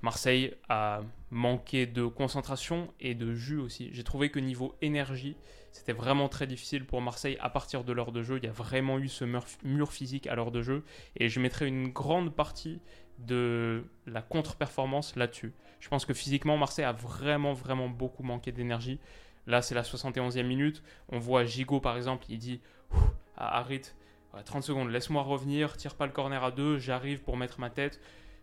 Marseille 0.02 0.54
a 0.68 1.00
manqué 1.30 1.86
de 1.86 2.04
concentration 2.04 2.92
et 3.00 3.14
de 3.14 3.34
jus 3.34 3.58
aussi. 3.58 3.88
J'ai 3.92 4.04
trouvé 4.04 4.30
que 4.30 4.38
niveau 4.38 4.76
énergie, 4.82 5.34
c'était 5.72 5.94
vraiment 5.94 6.28
très 6.28 6.46
difficile 6.46 6.84
pour 6.84 7.00
Marseille 7.00 7.38
à 7.40 7.48
partir 7.48 7.84
de 7.84 7.92
l'heure 7.92 8.12
de 8.12 8.22
jeu. 8.22 8.36
Il 8.36 8.44
y 8.44 8.48
a 8.48 8.52
vraiment 8.52 8.98
eu 8.98 9.08
ce 9.08 9.24
mur 9.64 9.92
physique 9.92 10.26
à 10.26 10.34
l'heure 10.34 10.50
de 10.50 10.60
jeu. 10.60 10.84
Et 11.16 11.30
je 11.30 11.40
mettrai 11.40 11.66
une 11.66 11.88
grande 11.88 12.34
partie 12.34 12.80
de 13.18 13.84
la 14.06 14.20
contre-performance 14.20 15.16
là-dessus. 15.16 15.54
Je 15.80 15.88
pense 15.88 16.04
que 16.04 16.12
physiquement, 16.12 16.58
Marseille 16.58 16.84
a 16.84 16.92
vraiment, 16.92 17.54
vraiment 17.54 17.88
beaucoup 17.88 18.22
manqué 18.22 18.52
d'énergie. 18.52 19.00
Là, 19.46 19.62
c'est 19.62 19.74
la 19.74 19.82
71e 19.82 20.42
minute. 20.42 20.82
On 21.08 21.18
voit 21.18 21.44
Gigot, 21.44 21.80
par 21.80 21.96
exemple, 21.96 22.26
il 22.28 22.38
dit 22.38 22.60
à 23.36 23.58
Harit 23.58 23.82
30 24.42 24.62
secondes, 24.62 24.90
laisse-moi 24.90 25.22
revenir, 25.22 25.76
tire 25.76 25.94
pas 25.94 26.06
le 26.06 26.12
corner 26.12 26.42
à 26.42 26.50
deux, 26.50 26.78
j'arrive 26.78 27.20
pour 27.20 27.36
mettre 27.36 27.60
ma 27.60 27.70
tête. 27.70 28.00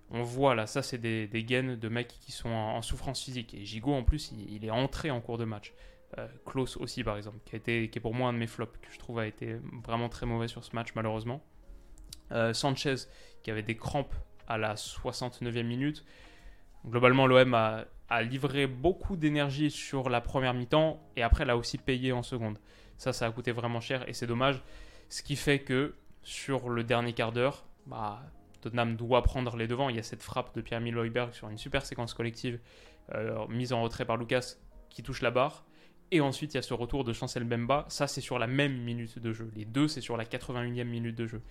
On 0.09 0.23
voit 0.23 0.55
là, 0.55 0.67
ça, 0.67 0.81
c'est 0.81 0.97
des, 0.97 1.27
des, 1.27 1.43
gaines 1.43 1.77
de 1.77 1.89
mecs 1.89 2.09
qui 2.19 2.31
sont 2.31 2.49
en, 2.49 2.81
souffrance 2.81 3.23
physique. 3.23 3.53
Et 3.53 3.63
Gigot, 3.63 3.93
en 3.93 4.03
plus, 4.03 4.33
il, 4.49 4.65
est 4.65 4.71
entré 4.71 5.09
en 5.09 5.21
cours 5.21 5.37
de 5.37 5.45
match. 5.45 5.73
Euh, 6.17 6.27
Klaus 6.45 6.75
aussi, 6.75 7.03
par 7.03 7.15
exemple, 7.15 7.37
qui, 7.45 7.55
a 7.55 7.57
été, 7.57 7.89
qui 7.89 7.99
est 7.99 8.01
pour 8.01 8.13
moi 8.13 8.29
un 8.29 8.33
de 8.33 8.37
mes 8.37 8.47
flops, 8.47 8.77
que 8.81 8.91
je 8.91 8.99
trouve 8.99 9.19
a 9.19 9.25
été 9.25 9.55
vraiment 9.85 10.09
très 10.09 10.25
mauvais 10.25 10.49
sur 10.49 10.65
ce 10.65 10.75
match, 10.75 10.89
malheureusement. 10.95 11.41
Euh, 12.33 12.53
Sanchez, 12.53 12.95
qui 13.41 13.51
avait 13.51 13.63
des 13.63 13.77
crampes 13.77 14.13
à 14.47 14.57
la 14.57 14.75
69e 14.75 15.63
minute. 15.63 16.03
Globalement, 16.85 17.27
l'OM 17.27 17.53
a, 17.53 17.85
livré 18.23 18.67
beaucoup 18.67 19.15
d'énergie 19.15 19.71
sur 19.71 20.09
la 20.09 20.19
première 20.19 20.53
mi-temps 20.53 21.01
et 21.15 21.23
après 21.23 21.45
l'a 21.45 21.55
aussi 21.55 21.77
payé 21.77 22.11
en 22.11 22.23
seconde. 22.23 22.57
Ça, 22.97 23.13
ça 23.13 23.25
a 23.25 23.31
coûté 23.31 23.53
vraiment 23.53 23.79
cher 23.79 24.07
et 24.09 24.13
c'est 24.13 24.27
dommage. 24.27 24.61
Ce 25.11 25.21
qui 25.21 25.35
fait 25.35 25.59
que 25.59 25.93
sur 26.23 26.69
le 26.69 26.85
dernier 26.85 27.11
quart 27.11 27.33
d'heure, 27.33 27.65
bah, 27.85 28.23
Tottenham 28.61 28.95
doit 28.95 29.23
prendre 29.23 29.57
les 29.57 29.67
devants. 29.67 29.89
Il 29.89 29.97
y 29.97 29.99
a 29.99 30.03
cette 30.03 30.23
frappe 30.23 30.55
de 30.55 30.61
Pierre-Emile 30.61 30.95
sur 31.33 31.49
une 31.49 31.57
super 31.57 31.85
séquence 31.85 32.13
collective 32.13 32.61
euh, 33.13 33.45
mise 33.49 33.73
en 33.73 33.81
retrait 33.81 34.05
par 34.05 34.15
Lucas 34.15 34.55
qui 34.89 35.03
touche 35.03 35.21
la 35.21 35.29
barre. 35.29 35.65
Et 36.13 36.19
ensuite, 36.19 36.53
il 36.53 36.57
y 36.57 36.59
a 36.59 36.61
ce 36.61 36.73
retour 36.73 37.05
de 37.05 37.13
Chancel 37.13 37.45
Bemba. 37.45 37.85
Ça, 37.87 38.05
c'est 38.05 38.19
sur 38.19 38.37
la 38.37 38.47
même 38.47 38.77
minute 38.77 39.17
de 39.17 39.31
jeu. 39.31 39.49
Les 39.55 39.63
deux, 39.63 39.87
c'est 39.87 40.01
sur 40.01 40.17
la 40.17 40.25
81e 40.25 40.83
minute 40.83 41.15
de 41.15 41.25
jeu. 41.25 41.41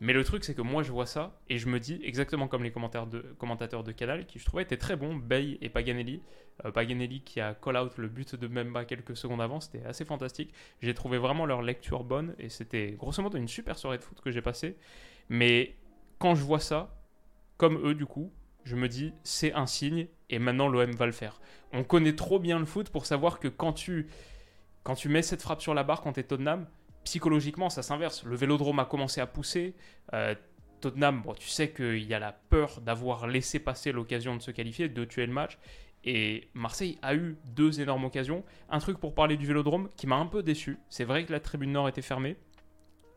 Mais 0.00 0.12
le 0.12 0.22
truc, 0.22 0.44
c'est 0.44 0.54
que 0.54 0.62
moi, 0.62 0.84
je 0.84 0.92
vois 0.92 1.06
ça 1.06 1.40
et 1.48 1.58
je 1.58 1.68
me 1.68 1.80
dis, 1.80 2.00
exactement 2.04 2.46
comme 2.46 2.62
les 2.62 2.70
commentaires 2.70 3.08
de, 3.08 3.20
commentateurs 3.38 3.82
de 3.82 3.90
Canal, 3.90 4.26
qui 4.26 4.38
je 4.38 4.44
trouvais 4.44 4.62
étaient 4.62 4.76
très 4.76 4.94
bons, 4.94 5.16
Bay 5.16 5.58
et 5.60 5.68
Paganelli. 5.68 6.22
Euh, 6.64 6.70
Paganelli 6.70 7.22
qui 7.22 7.40
a 7.40 7.54
call-out 7.54 7.98
le 7.98 8.08
but 8.08 8.36
de 8.36 8.46
Bemba 8.46 8.84
quelques 8.84 9.16
secondes 9.16 9.40
avant, 9.40 9.58
c'était 9.58 9.84
assez 9.84 10.04
fantastique. 10.04 10.52
J'ai 10.80 10.94
trouvé 10.94 11.18
vraiment 11.18 11.44
leur 11.44 11.62
lecture 11.62 12.04
bonne 12.04 12.36
et 12.38 12.48
c'était 12.48 12.92
grosso 12.92 13.20
modo 13.20 13.36
une 13.36 13.48
super 13.48 13.76
soirée 13.78 13.98
de 13.98 14.04
foot 14.04 14.20
que 14.20 14.30
j'ai 14.30 14.42
passée. 14.42 14.76
Mais 15.28 15.74
quand 16.20 16.36
je 16.36 16.44
vois 16.44 16.60
ça, 16.60 16.96
comme 17.56 17.84
eux, 17.84 17.94
du 17.94 18.06
coup, 18.06 18.32
je 18.64 18.76
me 18.76 18.88
dis, 18.88 19.12
c'est 19.22 19.52
un 19.52 19.66
signe 19.66 20.08
et 20.30 20.38
maintenant 20.38 20.68
l'OM 20.68 20.90
va 20.92 21.06
le 21.06 21.12
faire. 21.12 21.40
On 21.72 21.84
connaît 21.84 22.16
trop 22.16 22.38
bien 22.38 22.58
le 22.58 22.64
foot 22.64 22.90
pour 22.90 23.06
savoir 23.06 23.38
que 23.38 23.48
quand 23.48 23.72
tu, 23.72 24.08
quand 24.82 24.94
tu 24.94 25.08
mets 25.08 25.22
cette 25.22 25.42
frappe 25.42 25.60
sur 25.60 25.74
la 25.74 25.84
barre 25.84 26.00
quand 26.00 26.14
tu 26.14 26.20
es 26.20 26.24
Tottenham, 26.24 26.66
psychologiquement 27.04 27.70
ça 27.70 27.82
s'inverse. 27.82 28.24
Le 28.24 28.36
vélodrome 28.36 28.78
a 28.78 28.84
commencé 28.84 29.20
à 29.20 29.26
pousser. 29.26 29.74
Euh, 30.12 30.34
Tottenham, 30.80 31.22
bon, 31.22 31.34
tu 31.34 31.48
sais 31.48 31.70
qu'il 31.70 32.04
y 32.04 32.14
a 32.14 32.18
la 32.18 32.32
peur 32.32 32.80
d'avoir 32.80 33.26
laissé 33.26 33.58
passer 33.58 33.92
l'occasion 33.92 34.36
de 34.36 34.42
se 34.42 34.50
qualifier, 34.50 34.88
de 34.88 35.04
tuer 35.04 35.26
le 35.26 35.32
match. 35.32 35.58
Et 36.04 36.48
Marseille 36.52 36.98
a 37.02 37.14
eu 37.14 37.38
deux 37.46 37.80
énormes 37.80 38.04
occasions. 38.04 38.44
Un 38.68 38.78
truc 38.78 38.98
pour 38.98 39.14
parler 39.14 39.36
du 39.36 39.46
vélodrome 39.46 39.88
qui 39.96 40.06
m'a 40.06 40.16
un 40.16 40.26
peu 40.26 40.42
déçu. 40.42 40.78
C'est 40.90 41.04
vrai 41.04 41.24
que 41.24 41.32
la 41.32 41.40
tribune 41.40 41.72
nord 41.72 41.88
était 41.88 42.02
fermée, 42.02 42.36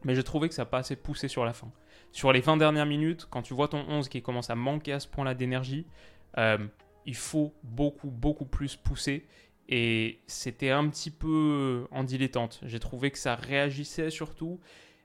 mais 0.03 0.15
j'ai 0.15 0.23
trouvé 0.23 0.49
que 0.49 0.55
ça 0.55 0.63
n'a 0.63 0.67
pas 0.67 0.79
assez 0.79 0.95
poussé 0.95 1.27
sur 1.27 1.45
la 1.45 1.53
fin. 1.53 1.71
Sur 2.11 2.31
les 2.31 2.41
20 2.41 2.57
dernières 2.57 2.85
minutes, 2.85 3.27
quand 3.29 3.41
tu 3.41 3.53
vois 3.53 3.67
ton 3.67 3.85
11 3.87 4.09
qui 4.09 4.21
commence 4.21 4.49
à 4.49 4.55
manquer 4.55 4.93
à 4.93 4.99
ce 4.99 5.07
point-là 5.07 5.33
d'énergie, 5.33 5.85
euh, 6.37 6.57
il 7.05 7.15
faut 7.15 7.53
beaucoup, 7.63 8.09
beaucoup 8.09 8.45
plus 8.45 8.75
pousser. 8.75 9.25
Et 9.69 10.19
c'était 10.27 10.69
un 10.69 10.87
petit 10.87 11.11
peu 11.11 11.87
en 11.91 12.03
dilettante. 12.03 12.59
J'ai 12.63 12.79
trouvé 12.79 13.11
que 13.11 13.17
ça 13.17 13.35
réagissait 13.35 14.09
surtout, 14.09 14.59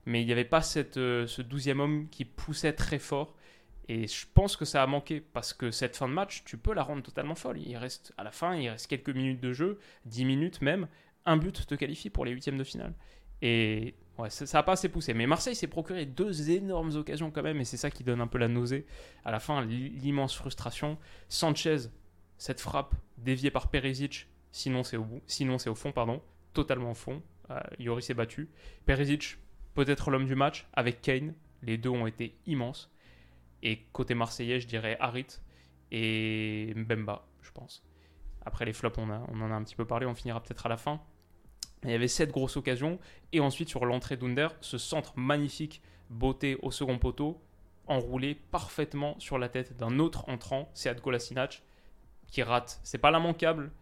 mais 0.07 0.23
il 0.23 0.27
n'y 0.27 0.33
avait 0.33 0.45
pas 0.45 0.63
cette, 0.63 0.99
euh, 0.99 1.27
ce 1.27 1.43
douzième 1.43 1.81
homme 1.81 2.09
qui 2.11 2.25
poussait 2.25 2.73
très 2.73 2.99
fort. 2.99 3.35
Et 3.89 4.07
je 4.07 4.27
pense 4.33 4.57
que 4.57 4.65
ça 4.65 4.83
a 4.83 4.87
manqué 4.87 5.21
parce 5.21 5.53
que 5.53 5.71
cette 5.71 5.97
fin 5.97 6.09
de 6.09 6.15
match, 6.15 6.45
tu 6.45 6.57
peux 6.57 6.73
la 6.73 6.85
rendre 6.85 7.03
totalement 7.03 7.35
folle. 7.35 7.59
Il 7.59 7.77
reste 7.77 8.13
à 8.17 8.23
la 8.23 8.31
fin, 8.31 8.55
il 8.55 8.69
reste 8.69 8.87
quelques 8.87 9.11
minutes 9.11 9.41
de 9.41 9.53
jeu, 9.53 9.81
10 10.07 10.25
minutes 10.25 10.63
même. 10.63 10.87
Un 11.27 11.37
but 11.37 11.67
te 11.67 11.75
qualifie 11.75 12.11
pour 12.11 12.25
les 12.25 12.33
huitièmes 12.33 12.59
de 12.59 12.65
finale. 12.65 12.95
Et 13.43 13.95
ouais, 14.19 14.31
ça 14.31 14.59
n'a 14.59 14.63
pas 14.63 14.73
assez 14.73 14.89
poussé. 14.89 15.15
Mais 15.15 15.27
Marseille 15.27 15.55
s'est 15.55 15.67
procuré 15.67 16.07
deux 16.07 16.51
énormes 16.51 16.95
occasions 16.97 17.31
quand 17.31 17.43
même, 17.43 17.61
et 17.61 17.65
c'est 17.65 17.77
ça 17.77 17.91
qui 17.91 18.05
donne 18.05 18.21
un 18.21 18.27
peu 18.27 18.39
la 18.39 18.49
nausée. 18.49 18.87
À 19.25 19.31
la 19.31 19.41
fin, 19.41 19.65
l'immense 19.65 20.35
frustration. 20.35 20.99
Sanchez, 21.29 21.89
cette 22.39 22.61
frappe 22.61 22.95
déviée 23.19 23.51
par 23.51 23.69
Perisic, 23.69 24.29
sinon 24.51 24.83
c'est 24.83 24.97
au 24.97 25.05
bout, 25.05 25.23
sinon 25.27 25.59
c'est 25.59 25.71
au 25.71 25.75
fond, 25.75 25.93
pardon, 25.93 26.23
totalement 26.53 26.91
au 26.91 26.95
fond. 26.95 27.23
Euh, 27.51 27.61
Yoris 27.79 28.07
s'est 28.07 28.15
battu. 28.15 28.49
Perisic, 28.87 29.39
peut-être 29.75 30.11
l'homme 30.11 30.27
du 30.27 30.35
match, 30.35 30.69
avec 30.73 31.01
Kane. 31.03 31.35
Les 31.63 31.79
deux 31.79 31.91
ont 31.91 32.07
été 32.07 32.37
immenses. 32.47 32.91
Et 33.63 33.85
côté 33.93 34.15
marseillais, 34.15 34.59
je 34.59 34.67
dirais 34.67 34.97
Harit 34.99 35.39
et 35.93 36.73
Mbemba, 36.75 37.25
je 37.43 37.53
pense. 37.53 37.85
Après 38.45 38.65
les 38.65 38.73
flops, 38.73 38.99
on, 38.99 39.09
on 39.09 39.41
en 39.41 39.51
a 39.53 39.55
un 39.55 39.63
petit 39.63 39.77
peu 39.77 39.85
parlé, 39.85 40.07
on 40.07 40.15
finira 40.15 40.43
peut-être 40.43 40.67
à 40.67 40.69
la 40.69 40.77
fin. 40.77 41.01
Il 41.85 41.91
y 41.91 41.95
avait 41.95 42.09
cette 42.09 42.31
grosse 42.31 42.57
occasion. 42.57 42.99
Et 43.33 43.41
ensuite, 43.41 43.69
sur 43.69 43.85
l'entrée 43.85 44.17
d'Under, 44.17 44.49
ce 44.61 44.79
centre 44.79 45.13
magnifique, 45.17 45.83
beauté 46.11 46.57
au 46.63 46.71
second 46.71 46.99
poteau, 46.99 47.41
enroulé 47.87 48.35
parfaitement 48.35 49.19
sur 49.19 49.39
la 49.39 49.49
tête 49.49 49.77
d'un 49.77 49.99
autre 49.99 50.29
entrant, 50.29 50.71
c'est 50.75 50.89
Adkolasinac, 50.89 51.63
qui 52.29 52.43
rate. 52.43 52.81
C'est 52.83 52.99
pas 52.99 53.11
l'immanquable, 53.11 53.73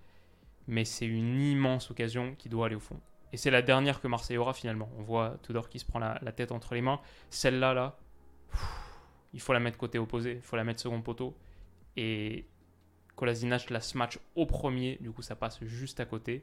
mais 0.67 0.85
c'est 0.85 1.07
une 1.07 1.41
immense 1.41 1.91
occasion 1.91 2.35
qui 2.37 2.49
doit 2.49 2.67
aller 2.67 2.77
au 2.77 2.81
fond. 2.81 2.99
Et 3.33 3.37
c'est 3.37 3.51
la 3.51 3.63
dernière 3.63 4.01
que 4.01 4.09
Marseille 4.09 4.39
aura 4.39 4.55
finalement. 4.55 4.91
On 4.99 5.03
voit 5.03 5.37
Tudor 5.43 5.69
qui 5.69 5.79
se 5.79 5.85
prend 5.85 5.99
la, 5.99 6.33
tête 6.33 6.51
entre 6.51 6.75
les 6.75 6.81
mains. 6.81 7.01
Celle-là, 7.29 7.75
là, 7.75 7.99
il 9.33 9.41
faut 9.41 9.53
la 9.53 9.61
mettre 9.61 9.79
côté 9.79 9.99
opposé, 9.99 10.35
il 10.37 10.43
faut 10.43 10.57
la 10.57 10.65
mettre 10.65 10.81
second 10.81 11.01
poteau. 11.01 11.37
Et 11.97 12.47
Kolasinac 13.15 13.71
la 13.71 13.81
smash 13.81 14.19
au 14.35 14.47
premier, 14.47 14.97
du 15.01 15.11
coup 15.11 15.23
ça 15.23 15.37
passe 15.37 15.63
juste 15.63 16.01
à 16.01 16.07
côté 16.07 16.43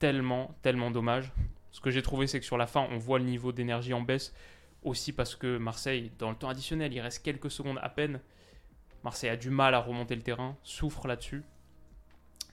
tellement, 0.00 0.56
tellement 0.62 0.90
dommage. 0.90 1.32
Ce 1.70 1.80
que 1.80 1.90
j'ai 1.90 2.02
trouvé, 2.02 2.26
c'est 2.26 2.40
que 2.40 2.46
sur 2.46 2.58
la 2.58 2.66
fin, 2.66 2.88
on 2.90 2.98
voit 2.98 3.20
le 3.20 3.24
niveau 3.24 3.52
d'énergie 3.52 3.94
en 3.94 4.00
baisse. 4.00 4.34
Aussi 4.82 5.12
parce 5.12 5.36
que 5.36 5.58
Marseille, 5.58 6.10
dans 6.18 6.30
le 6.30 6.36
temps 6.36 6.48
additionnel, 6.48 6.92
il 6.92 7.00
reste 7.00 7.22
quelques 7.22 7.50
secondes 7.50 7.78
à 7.82 7.90
peine. 7.90 8.20
Marseille 9.04 9.30
a 9.30 9.36
du 9.36 9.50
mal 9.50 9.74
à 9.74 9.78
remonter 9.78 10.16
le 10.16 10.22
terrain, 10.22 10.56
souffre 10.64 11.06
là-dessus. 11.06 11.44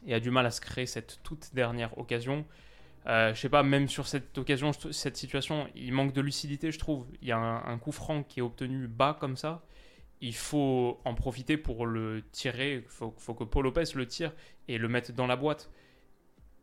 Et 0.06 0.14
a 0.14 0.20
du 0.20 0.30
mal 0.30 0.46
à 0.46 0.52
se 0.52 0.62
créer 0.62 0.86
cette 0.86 1.22
toute 1.24 1.54
dernière 1.56 1.98
occasion. 1.98 2.46
Euh, 3.08 3.34
je 3.34 3.40
sais 3.40 3.50
pas, 3.50 3.64
même 3.64 3.88
sur 3.88 4.08
cette 4.08 4.38
occasion, 4.38 4.72
cette 4.92 5.16
situation, 5.16 5.68
il 5.74 5.94
manque 5.94 6.14
de 6.14 6.22
lucidité, 6.22 6.72
je 6.72 6.80
trouve. 6.80 7.08
Il 7.22 7.28
y 7.30 7.32
a 7.32 7.38
un, 7.38 7.78
coup 7.78 7.94
franc 7.94 8.24
qui 8.24 8.40
est 8.40 8.44
obtenu 8.44 8.88
bas 8.88 9.18
comme 9.20 9.38
ça. 9.38 9.64
Il 10.20 10.36
faut 10.36 11.00
en 11.06 11.16
profiter 11.16 11.56
pour 11.56 11.86
le 11.86 12.24
tirer. 12.32 12.76
Il 12.76 12.90
faut, 12.90 13.16
faut, 13.18 13.34
que 13.34 13.46
Paul 13.46 13.64
Lopez 13.64 13.84
le 13.96 14.06
tire 14.06 14.34
et 14.68 14.78
le 14.78 14.90
mette 14.90 15.12
dans 15.14 15.28
la 15.28 15.38
boîte 15.38 15.70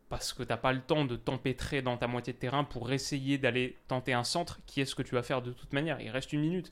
parce 0.09 0.33
que 0.33 0.43
tu 0.43 0.49
n'as 0.49 0.57
pas 0.57 0.73
le 0.73 0.81
temps 0.81 1.05
de 1.05 1.15
t'empêtrer 1.15 1.81
dans 1.81 1.97
ta 1.97 2.07
moitié 2.07 2.33
de 2.33 2.37
terrain 2.37 2.63
pour 2.63 2.91
essayer 2.91 3.37
d'aller 3.37 3.77
tenter 3.87 4.13
un 4.13 4.23
centre, 4.23 4.59
qui 4.65 4.81
est 4.81 4.85
ce 4.85 4.95
que 4.95 5.01
tu 5.01 5.15
vas 5.15 5.23
faire 5.23 5.41
de 5.41 5.51
toute 5.51 5.73
manière. 5.73 5.99
Il 6.01 6.09
reste 6.09 6.33
une 6.33 6.41
minute. 6.41 6.71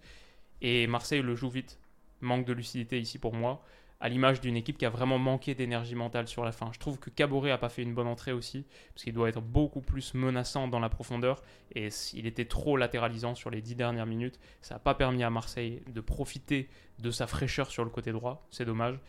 Et 0.61 0.87
Marseille 0.87 1.21
le 1.21 1.35
joue 1.35 1.49
vite. 1.49 1.79
Manque 2.21 2.45
de 2.45 2.53
lucidité 2.53 2.99
ici 2.99 3.19
pour 3.19 3.33
moi, 3.33 3.61
à 3.99 4.07
l'image 4.07 4.39
d'une 4.39 4.55
équipe 4.55 4.77
qui 4.77 4.85
a 4.85 4.89
vraiment 4.89 5.17
manqué 5.17 5.55
d'énergie 5.55 5.95
mentale 5.95 6.27
sur 6.27 6.45
la 6.45 6.51
fin. 6.51 6.69
Je 6.73 6.79
trouve 6.79 6.99
que 6.99 7.09
Caboret 7.09 7.51
a 7.51 7.57
pas 7.57 7.69
fait 7.69 7.83
une 7.83 7.93
bonne 7.93 8.07
entrée 8.07 8.31
aussi, 8.31 8.65
parce 8.93 9.03
qu'il 9.03 9.13
doit 9.13 9.29
être 9.29 9.41
beaucoup 9.41 9.81
plus 9.81 10.13
menaçant 10.13 10.67
dans 10.67 10.79
la 10.79 10.89
profondeur, 10.89 11.41
et 11.75 11.89
il 12.13 12.27
était 12.27 12.45
trop 12.45 12.77
latéralisant 12.77 13.35
sur 13.35 13.49
les 13.49 13.61
dix 13.61 13.75
dernières 13.75 14.05
minutes. 14.05 14.39
Ça 14.61 14.75
n'a 14.75 14.79
pas 14.79 14.93
permis 14.95 15.23
à 15.23 15.29
Marseille 15.29 15.81
de 15.87 15.99
profiter 16.01 16.69
de 16.99 17.11
sa 17.11 17.27
fraîcheur 17.27 17.69
sur 17.69 17.83
le 17.83 17.89
côté 17.89 18.11
droit, 18.11 18.47
c'est 18.51 18.65
dommage. 18.65 18.99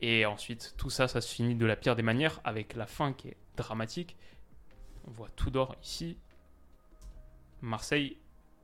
Et 0.00 0.26
ensuite, 0.26 0.74
tout 0.78 0.90
ça, 0.90 1.08
ça 1.08 1.20
se 1.20 1.34
finit 1.34 1.54
de 1.54 1.66
la 1.66 1.76
pire 1.76 1.94
des 1.94 2.02
manières, 2.02 2.40
avec 2.44 2.74
la 2.74 2.86
fin 2.86 3.12
qui 3.12 3.28
est 3.28 3.36
dramatique. 3.60 4.16
On 5.06 5.10
voit 5.10 5.28
tout 5.36 5.50
d'or 5.50 5.76
ici. 5.82 6.16
Marseille 7.62 8.16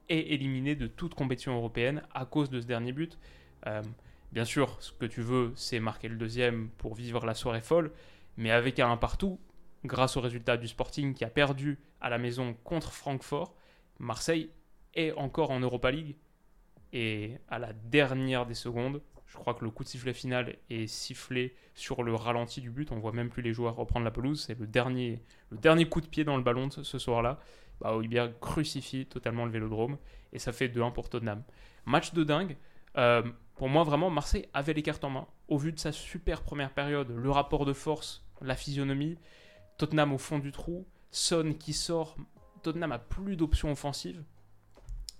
est 0.09 0.33
éliminé 0.33 0.75
de 0.75 0.87
toute 0.87 1.15
compétition 1.15 1.57
européenne 1.57 2.03
à 2.15 2.25
cause 2.25 2.51
de 2.51 2.61
ce 2.61 2.67
dernier 2.67 2.93
but. 2.93 3.19
Euh, 3.67 3.83
bien 4.33 4.45
sûr, 4.45 4.77
ce 4.81 4.93
que 4.93 5.07
tu 5.07 5.23
veux, 5.23 5.53
c'est 5.57 5.81
marquer 5.81 6.09
le 6.09 6.17
deuxième 6.17 6.69
pour 6.79 6.95
vivre 6.95 7.27
la 7.27 7.35
soirée 7.35 7.61
folle, 7.61 7.93
mais 8.37 8.51
avec 8.51 8.79
un 8.79 8.97
partout, 8.97 9.39
grâce 9.85 10.17
au 10.17 10.21
résultat 10.21 10.57
du 10.57 10.69
Sporting 10.69 11.15
qui 11.15 11.25
a 11.25 11.31
perdu 11.31 11.79
à 12.01 12.11
la 12.11 12.19
maison 12.19 12.55
contre 12.65 12.93
Francfort, 12.93 13.55
Marseille 13.99 14.51
est 14.95 15.13
encore 15.13 15.51
en 15.51 15.61
Europa 15.61 15.91
League. 15.91 16.17
Et 16.93 17.39
à 17.49 17.59
la 17.59 17.73
dernière 17.73 18.47
des 18.47 18.55
secondes, 18.55 19.03
je 19.27 19.37
crois 19.37 19.55
que 19.55 19.65
le 19.65 19.71
coup 19.71 19.83
de 19.83 19.89
sifflet 19.89 20.13
final 20.13 20.57
est 20.71 20.87
sifflé 20.87 21.55
sur 21.75 22.03
le 22.03 22.15
ralenti 22.15 22.61
du 22.61 22.71
but. 22.71 22.93
On 22.93 22.99
voit 22.99 23.13
même 23.13 23.29
plus 23.29 23.43
les 23.43 23.53
joueurs 23.53 23.75
reprendre 23.75 24.05
la 24.05 24.11
pelouse. 24.11 24.45
C'est 24.47 24.59
le 24.59 24.67
dernier, 24.67 25.21
le 25.51 25.59
dernier 25.59 25.89
coup 25.89 26.01
de 26.01 26.07
pied 26.07 26.25
dans 26.25 26.37
le 26.37 26.43
ballon 26.43 26.71
ce, 26.71 26.99
soir-là. 26.99 27.41
Bah, 27.81 27.93
crucifie 28.41 29.07
totalement 29.07 29.45
le 29.45 29.51
vélodrome. 29.51 29.99
Et 30.33 30.39
ça 30.39 30.53
fait 30.53 30.69
2-1 30.69 30.93
pour 30.93 31.09
Tottenham. 31.09 31.43
Match 31.87 32.13
de 32.15 32.23
dingue. 32.23 32.57
Euh, 32.97 33.23
pour 33.57 33.69
moi, 33.69 33.83
vraiment, 33.83 34.11
Marseille 34.11 34.49
avait 34.55 34.75
les 34.75 34.83
cartes 34.83 35.03
en 35.03 35.11
main. 35.11 35.27
Au 35.49 35.59
vu 35.59 35.73
de 35.73 35.79
sa 35.79 35.91
super 35.91 36.43
première 36.43 36.73
période, 36.73 37.11
le 37.11 37.31
rapport 37.31 37.65
de 37.65 37.73
force, 37.73 38.25
la 38.41 38.55
physionomie, 38.55 39.19
Tottenham 39.77 40.13
au 40.13 40.19
fond 40.19 40.39
du 40.39 40.53
trou, 40.53 40.87
Son 41.11 41.53
qui 41.59 41.73
sort. 41.73 42.17
Tottenham 42.63 42.93
a 42.93 42.99
plus 42.99 43.37
d'options 43.37 43.73
offensives. 43.73 44.23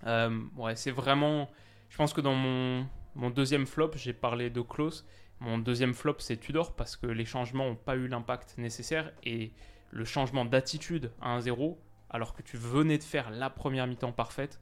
Euh, 0.05 0.39
ouais, 0.55 0.75
c'est 0.75 0.91
vraiment. 0.91 1.49
Je 1.89 1.97
pense 1.97 2.13
que 2.13 2.21
dans 2.21 2.35
mon, 2.35 2.85
Mon 3.17 3.31
deuxième 3.31 3.65
flop, 3.65 3.93
j'ai 3.95 4.13
parlé 4.13 4.51
de 4.51 4.61
Klaus. 4.61 5.03
Mon 5.39 5.57
deuxième 5.57 5.95
flop, 5.95 6.17
c'est 6.19 6.37
Tudor 6.37 6.75
parce 6.75 6.95
que 6.95 7.07
les 7.07 7.25
changements 7.25 7.65
n'ont 7.65 7.75
pas 7.75 7.95
eu 7.95 8.07
l'impact 8.07 8.59
nécessaire 8.59 9.11
et 9.23 9.53
le 9.89 10.05
changement 10.05 10.45
d'attitude 10.45 11.11
à 11.19 11.39
1-0, 11.39 11.77
alors 12.11 12.35
que 12.35 12.43
tu 12.43 12.57
venais 12.57 12.99
de 12.99 13.03
faire 13.03 13.31
la 13.31 13.49
première 13.49 13.87
mi-temps 13.87 14.11
parfaite, 14.11 14.61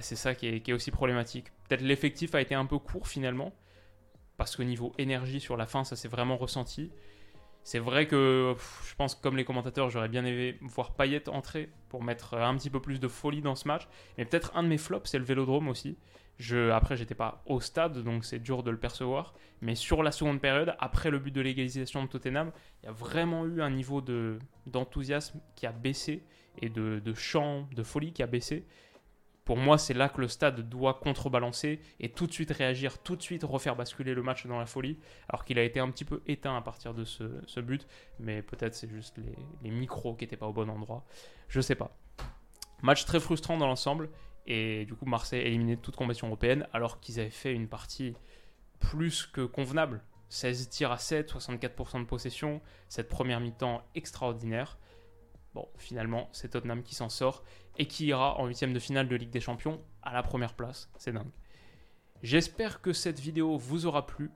c'est 0.00 0.14
ça 0.14 0.36
qui 0.36 0.46
est, 0.46 0.72
aussi 0.72 0.92
problématique. 0.92 1.46
Peut-être 1.68 1.80
l'effectif 1.80 2.36
a 2.36 2.40
été 2.40 2.54
un 2.54 2.64
peu 2.64 2.78
court 2.78 3.08
finalement, 3.08 3.52
parce 4.36 4.54
qu'au 4.54 4.64
niveau 4.64 4.92
énergie 4.96 5.40
sur 5.40 5.56
la 5.56 5.66
fin, 5.66 5.82
ça 5.82 5.96
s'est 5.96 6.06
vraiment 6.06 6.36
ressenti. 6.36 6.92
C'est 7.64 7.78
vrai 7.78 8.06
que 8.06 8.54
je 8.86 8.94
pense 8.94 9.14
comme 9.14 9.38
les 9.38 9.44
commentateurs, 9.46 9.88
j'aurais 9.88 10.10
bien 10.10 10.24
aimé 10.26 10.58
voir 10.60 10.94
Payet 10.94 11.30
entrer 11.30 11.70
pour 11.88 12.04
mettre 12.04 12.34
un 12.34 12.54
petit 12.56 12.68
peu 12.68 12.78
plus 12.78 13.00
de 13.00 13.08
folie 13.08 13.40
dans 13.40 13.54
ce 13.54 13.66
match. 13.66 13.88
Mais 14.18 14.26
peut-être 14.26 14.54
un 14.54 14.62
de 14.62 14.68
mes 14.68 14.76
flops, 14.76 15.10
c'est 15.10 15.18
le 15.18 15.24
Vélodrome 15.24 15.68
aussi. 15.68 15.96
Je, 16.38 16.70
après, 16.70 16.94
j'étais 16.96 17.14
pas 17.14 17.42
au 17.46 17.60
stade, 17.60 18.02
donc 18.02 18.26
c'est 18.26 18.38
dur 18.38 18.64
de 18.64 18.70
le 18.70 18.76
percevoir. 18.76 19.32
Mais 19.62 19.74
sur 19.76 20.02
la 20.02 20.12
seconde 20.12 20.42
période, 20.42 20.74
après 20.78 21.10
le 21.10 21.18
but 21.18 21.30
de 21.30 21.40
l'égalisation 21.40 22.02
de 22.02 22.08
Tottenham, 22.08 22.52
il 22.82 22.86
y 22.86 22.88
a 22.90 22.92
vraiment 22.92 23.46
eu 23.46 23.62
un 23.62 23.70
niveau 23.70 24.02
d'enthousiasme 24.66 25.40
qui 25.54 25.66
a 25.66 25.72
baissé 25.72 26.22
et 26.60 26.68
de, 26.68 27.00
de 27.02 27.14
chant, 27.14 27.66
de 27.74 27.82
folie 27.82 28.12
qui 28.12 28.22
a 28.22 28.26
baissé. 28.26 28.66
Pour 29.44 29.58
moi, 29.58 29.76
c'est 29.76 29.92
là 29.92 30.08
que 30.08 30.20
le 30.20 30.28
stade 30.28 30.68
doit 30.68 30.94
contrebalancer 30.94 31.80
et 32.00 32.08
tout 32.08 32.26
de 32.26 32.32
suite 32.32 32.50
réagir, 32.50 32.98
tout 32.98 33.14
de 33.14 33.22
suite 33.22 33.42
refaire 33.44 33.76
basculer 33.76 34.14
le 34.14 34.22
match 34.22 34.46
dans 34.46 34.58
la 34.58 34.64
folie, 34.64 34.98
alors 35.28 35.44
qu'il 35.44 35.58
a 35.58 35.62
été 35.62 35.80
un 35.80 35.90
petit 35.90 36.06
peu 36.06 36.22
éteint 36.26 36.56
à 36.56 36.62
partir 36.62 36.94
de 36.94 37.04
ce, 37.04 37.60
but, 37.60 37.86
mais 38.18 38.40
peut-être 38.40 38.74
c'est 38.74 38.88
juste 38.88 39.18
les, 39.62 39.70
micros 39.70 40.14
qui 40.14 40.24
n'étaient 40.24 40.38
pas 40.38 40.46
au 40.46 40.52
bon 40.52 40.70
endroit. 40.70 41.04
Je 41.48 41.60
sais 41.60 41.74
pas. 41.74 41.94
Match 42.82 43.04
très 43.04 43.20
frustrant 43.20 43.58
dans 43.58 43.66
l'ensemble, 43.66 44.08
et 44.46 44.86
du 44.86 44.94
coup, 44.94 45.04
Marseille 45.04 45.42
éliminé 45.42 45.76
de 45.76 45.80
toute 45.80 45.96
compétition 45.96 46.28
européenne, 46.28 46.66
alors 46.72 47.00
qu'ils 47.00 47.20
avaient 47.20 47.30
fait 47.30 47.52
une 47.52 47.68
partie 47.68 48.14
plus 48.78 49.26
que 49.26 49.42
convenable. 49.42 50.02
16 50.30 50.68
tirs 50.70 50.90
à 50.90 50.98
7, 50.98 51.32
64% 51.32 52.00
de 52.00 52.04
possession, 52.06 52.60
cette 52.88 53.08
première 53.08 53.40
mi-temps 53.40 53.82
extraordinaire. 53.94 54.78
Bon, 55.54 55.68
finalement, 55.78 56.28
c'est 56.32 56.50
Tottenham 56.50 56.82
qui 56.82 56.94
s'en 56.94 57.08
sort 57.08 57.44
et 57.78 57.86
qui 57.86 58.06
ira 58.06 58.38
en 58.38 58.46
huitième 58.46 58.72
de 58.72 58.78
finale 58.78 59.08
de 59.08 59.16
Ligue 59.16 59.30
des 59.30 59.40
Champions 59.40 59.80
à 60.02 60.12
la 60.12 60.22
première 60.22 60.54
place. 60.54 60.90
C'est 60.98 61.12
dingue. 61.12 61.30
J'espère 62.22 62.80
que 62.80 62.92
cette 62.92 63.20
vidéo 63.20 63.56
vous 63.56 63.86
aura 63.86 64.06
plu. 64.06 64.30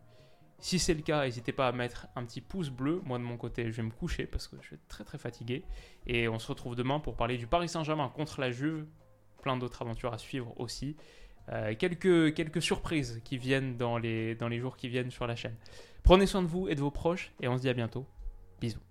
Si 0.60 0.78
c'est 0.78 0.94
le 0.94 1.02
cas, 1.02 1.24
n'hésitez 1.24 1.52
pas 1.52 1.68
à 1.68 1.72
mettre 1.72 2.08
un 2.16 2.24
petit 2.24 2.40
pouce 2.40 2.70
bleu. 2.70 3.00
Moi 3.04 3.18
de 3.18 3.22
mon 3.22 3.36
côté, 3.36 3.70
je 3.70 3.76
vais 3.76 3.82
me 3.82 3.90
coucher 3.90 4.26
parce 4.26 4.48
que 4.48 4.56
je 4.60 4.66
suis 4.66 4.78
très 4.88 5.04
très 5.04 5.18
fatigué. 5.18 5.64
Et 6.06 6.28
on 6.28 6.38
se 6.38 6.48
retrouve 6.48 6.74
demain 6.76 7.00
pour 7.00 7.16
parler 7.16 7.36
du 7.36 7.46
Paris 7.46 7.68
Saint-Germain 7.68 8.08
contre 8.08 8.40
la 8.40 8.50
Juve. 8.50 8.86
Plein 9.42 9.56
d'autres 9.56 9.82
aventures 9.82 10.12
à 10.12 10.18
suivre 10.18 10.52
aussi. 10.60 10.96
Euh, 11.50 11.74
quelques, 11.76 12.34
quelques 12.34 12.60
surprises 12.60 13.20
qui 13.24 13.38
viennent 13.38 13.76
dans 13.76 13.98
les, 13.98 14.34
dans 14.34 14.48
les 14.48 14.58
jours 14.58 14.76
qui 14.76 14.88
viennent 14.88 15.10
sur 15.10 15.26
la 15.26 15.36
chaîne. 15.36 15.56
Prenez 16.02 16.26
soin 16.26 16.42
de 16.42 16.48
vous 16.48 16.68
et 16.68 16.74
de 16.74 16.80
vos 16.80 16.90
proches 16.90 17.32
et 17.40 17.48
on 17.48 17.56
se 17.56 17.62
dit 17.62 17.68
à 17.68 17.74
bientôt. 17.74 18.06
Bisous. 18.60 18.87